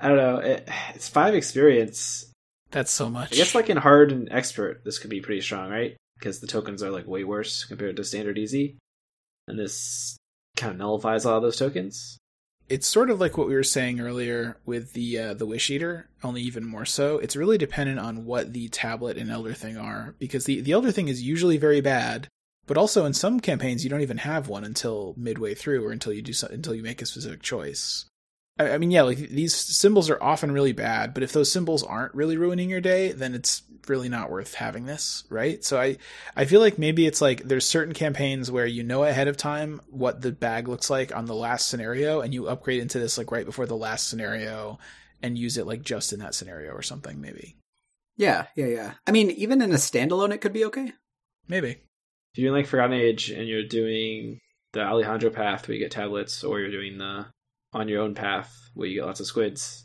[0.00, 0.36] I don't know.
[0.38, 2.30] It, it's five experience.
[2.70, 3.32] that's so much.
[3.32, 5.96] I guess like in hard and expert, this could be pretty strong, right?
[6.18, 8.78] Because the tokens are like way worse compared to standard easy,
[9.48, 10.16] and this
[10.56, 12.18] kind of nullifies a lot of those tokens.
[12.68, 16.08] it's sort of like what we were saying earlier with the uh, the wish eater
[16.22, 20.14] only even more so it's really dependent on what the tablet and elder thing are
[20.18, 22.28] because the the elder thing is usually very bad
[22.66, 26.12] but also in some campaigns you don't even have one until midway through or until
[26.12, 28.06] you do so, until you make a specific choice
[28.58, 31.82] I, I mean yeah like these symbols are often really bad but if those symbols
[31.82, 35.96] aren't really ruining your day then it's really not worth having this right so i
[36.36, 39.80] I feel like maybe it's like there's certain campaigns where you know ahead of time
[39.90, 43.32] what the bag looks like on the last scenario and you upgrade into this like
[43.32, 44.78] right before the last scenario
[45.22, 47.56] and use it like just in that scenario or something maybe.
[48.16, 48.92] Yeah, yeah, yeah.
[49.06, 50.92] I mean, even in a standalone, it could be okay.
[51.48, 51.70] Maybe.
[51.70, 51.78] If
[52.38, 54.40] you're doing like Forgotten Age and you're doing
[54.72, 57.26] the Alejandro path where you get tablets, or you're doing the
[57.72, 59.84] on your own path where you get lots of squids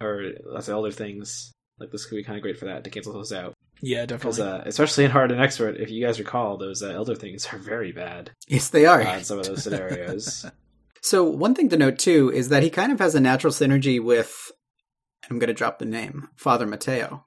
[0.00, 2.90] or lots of other things, like this could be kind of great for that to
[2.90, 3.54] cancel those out.
[3.80, 4.42] Yeah, definitely.
[4.42, 7.58] uh, especially in hard and expert, if you guys recall, those uh, elder things are
[7.58, 9.00] very bad Yes, they are.
[9.00, 10.46] in some of those scenarios.
[11.02, 14.02] So one thing to note too is that he kind of has a natural synergy
[14.02, 14.50] with.
[15.28, 17.26] I'm going to drop the name Father Mateo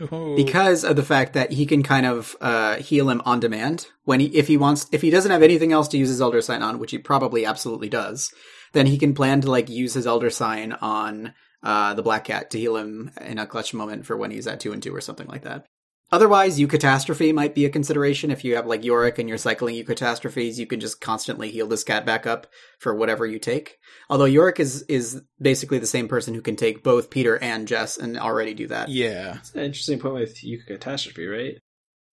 [0.00, 0.34] Ooh.
[0.36, 4.20] because of the fact that he can kind of uh, heal him on demand when
[4.20, 6.62] he if he wants if he doesn't have anything else to use his elder sign
[6.62, 8.32] on, which he probably absolutely does.
[8.72, 12.50] Then he can plan to like use his elder sign on uh, the black cat
[12.50, 15.00] to heal him in a clutch moment for when he's at two and two or
[15.00, 15.66] something like that.
[16.12, 18.32] Otherwise, Eucatastrophe might be a consideration.
[18.32, 21.84] If you have like Yorick and you're cycling Eucatastrophes, you can just constantly heal this
[21.84, 22.48] cat back up
[22.80, 23.78] for whatever you take.
[24.08, 27.96] Although Yorick is is basically the same person who can take both Peter and Jess
[27.96, 28.88] and already do that.
[28.88, 29.34] yeah.
[29.34, 31.58] That's an interesting point with Eucatastrophe, right?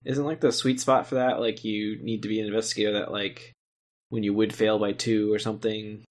[0.04, 3.10] Isn't like the sweet spot for that like you need to be an investigator that
[3.10, 3.54] like
[4.10, 6.04] when you would fail by two or something.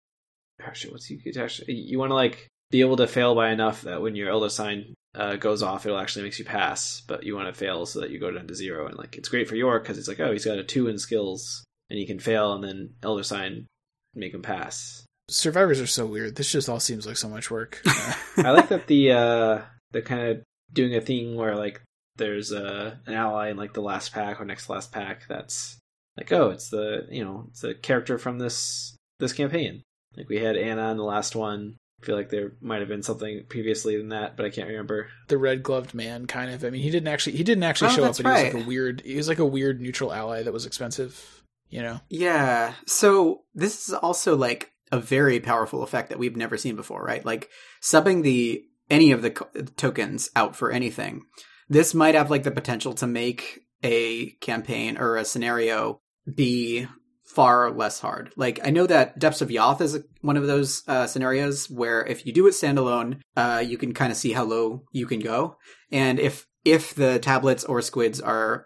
[0.62, 1.66] Actually, what's Eucatastrophe?
[1.68, 4.94] You want to like be able to fail by enough that when your elder sign
[5.14, 7.02] uh, goes off, it'll actually makes you pass.
[7.08, 8.88] But you want to fail so that you go down to zero.
[8.88, 10.98] And like it's great for York because it's like oh he's got a two in
[10.98, 13.68] skills and he can fail and then elder sign
[14.14, 15.06] make him pass.
[15.30, 16.36] Survivors are so weird.
[16.36, 17.82] This just all seems like so much work.
[18.38, 20.44] Uh, I like that the uh they're kind of
[20.74, 21.82] doing a thing where like
[22.18, 25.78] there's a an ally in like the last pack or next to last pack that's
[26.18, 29.84] like oh it's the you know it's a character from this this campaign
[30.18, 33.04] like we had Anna in the last one I feel like there might have been
[33.04, 36.64] something previously than that but I can't remember the red gloved man kind of.
[36.64, 38.54] I mean, he didn't actually he didn't actually Oh, show up, that's but he was
[38.54, 42.00] like a weird he was like a weird neutral ally that was expensive, you know.
[42.10, 42.74] Yeah.
[42.86, 47.26] So this is also like a very powerful effect that we've never seen before, right?
[47.26, 47.50] Like
[47.82, 51.24] subbing the any of the co- tokens out for anything.
[51.70, 56.02] This might have like the potential to make a campaign or a scenario
[56.32, 56.88] be
[57.36, 58.32] far less hard.
[58.36, 62.26] Like I know that Depths of Yoth is one of those uh, scenarios where if
[62.26, 65.58] you do it standalone, uh, you can kind of see how low you can go,
[65.92, 68.66] and if if the tablets or squids are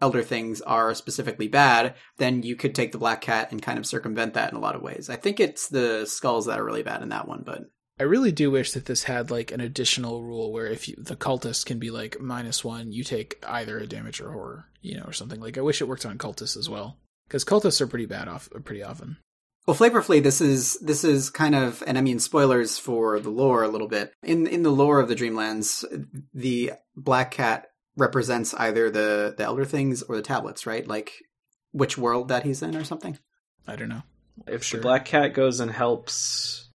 [0.00, 3.86] elder things are specifically bad, then you could take the black cat and kind of
[3.86, 5.08] circumvent that in a lot of ways.
[5.08, 7.62] I think it's the skulls that are really bad in that one, but
[7.98, 11.16] I really do wish that this had like an additional rule where if you, the
[11.16, 15.04] cultist can be like minus one, you take either a damage or horror, you know,
[15.04, 15.40] or something.
[15.40, 18.48] Like I wish it worked on cultists as well because cultists are pretty bad off
[18.64, 19.16] pretty often.
[19.66, 23.62] Well, flavorfully, this is this is kind of, and I mean spoilers for the lore
[23.62, 24.12] a little bit.
[24.22, 25.84] In in the lore of the Dreamlands,
[26.34, 30.86] the black cat represents either the the Elder Things or the tablets, right?
[30.86, 31.12] Like
[31.72, 33.18] which world that he's in or something.
[33.66, 34.02] I don't know.
[34.46, 34.78] If Sure.
[34.80, 36.68] the black cat goes and helps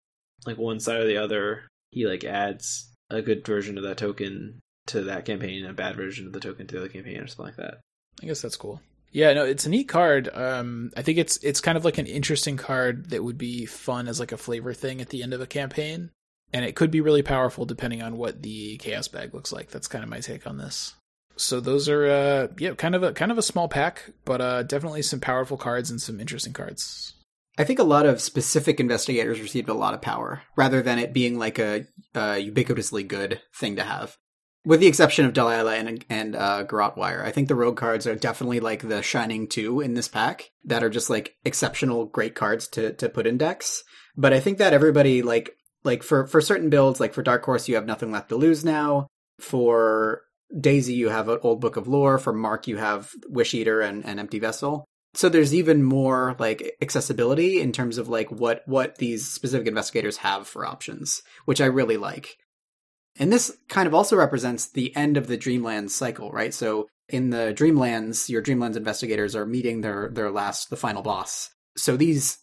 [0.47, 4.61] like one side or the other, he like adds a good version of that token
[4.87, 7.27] to that campaign, and a bad version of the token to the other campaign, or
[7.27, 7.81] something like that.
[8.23, 8.81] I guess that's cool.
[9.17, 10.29] Yeah, no, it's a neat card.
[10.35, 14.09] Um, I think it's it's kind of like an interesting card that would be fun
[14.09, 16.11] as like a flavor thing at the end of a campaign,
[16.53, 19.71] and it could be really powerful depending on what the chaos bag looks like.
[19.71, 20.97] That's kind of my take on this.
[21.35, 24.65] So those are uh, yeah, kind of a kind of a small pack, but uh,
[24.65, 27.15] definitely some powerful cards and some interesting cards.
[27.57, 31.15] I think a lot of specific investigators received a lot of power rather than it
[31.15, 34.19] being like a uh, ubiquitously good thing to have.
[34.67, 38.05] With the exception of Delilah and, and uh, Garrote Wire, I think the rogue cards
[38.05, 42.35] are definitely like the shining two in this pack that are just like exceptional great
[42.35, 43.85] cards to, to put in decks.
[44.17, 47.69] But I think that everybody like like for, for certain builds, like for Dark Horse,
[47.69, 49.07] you have nothing left to lose now.
[49.39, 50.23] For
[50.61, 52.19] Daisy, you have an old book of lore.
[52.19, 56.77] For Mark, you have Wish Eater and, and Empty Vessel so there's even more like
[56.83, 61.67] accessibility in terms of like what what these specific investigators have for options which i
[61.67, 62.37] really like
[63.19, 67.31] and this kind of also represents the end of the dreamlands cycle right so in
[67.31, 72.39] the dreamlands your dreamlands investigators are meeting their their last the final boss so these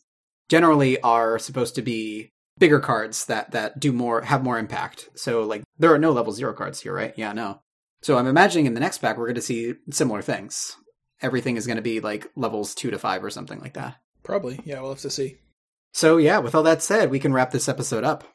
[0.49, 5.43] generally are supposed to be bigger cards that that do more have more impact so
[5.43, 7.59] like there are no level zero cards here right yeah no
[8.01, 10.76] so i'm imagining in the next pack we're going to see similar things
[11.24, 13.95] everything is going to be like levels two to five or something like that.
[14.21, 14.82] Probably, yeah.
[14.82, 15.38] We'll have to see.
[15.93, 18.26] So, yeah, with all that said, we can wrap this episode up.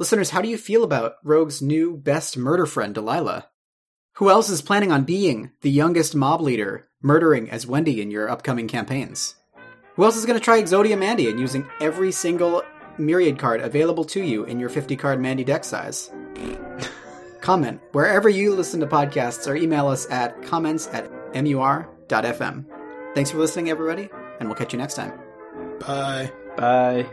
[0.00, 3.50] Listeners, how do you feel about Rogue's new best murder friend, Delilah?
[4.14, 8.30] Who else is planning on being the youngest mob leader, murdering as Wendy in your
[8.30, 9.36] upcoming campaigns?
[9.96, 12.62] Who else is going to try Exodia Mandy and using every single
[12.96, 16.10] myriad card available to you in your 50 card Mandy deck size?
[17.42, 22.64] Comment wherever you listen to podcasts or email us at comments at mur.fm.
[23.14, 25.12] Thanks for listening, everybody, and we'll catch you next time.
[25.78, 26.32] Bye.
[26.56, 27.06] Bye.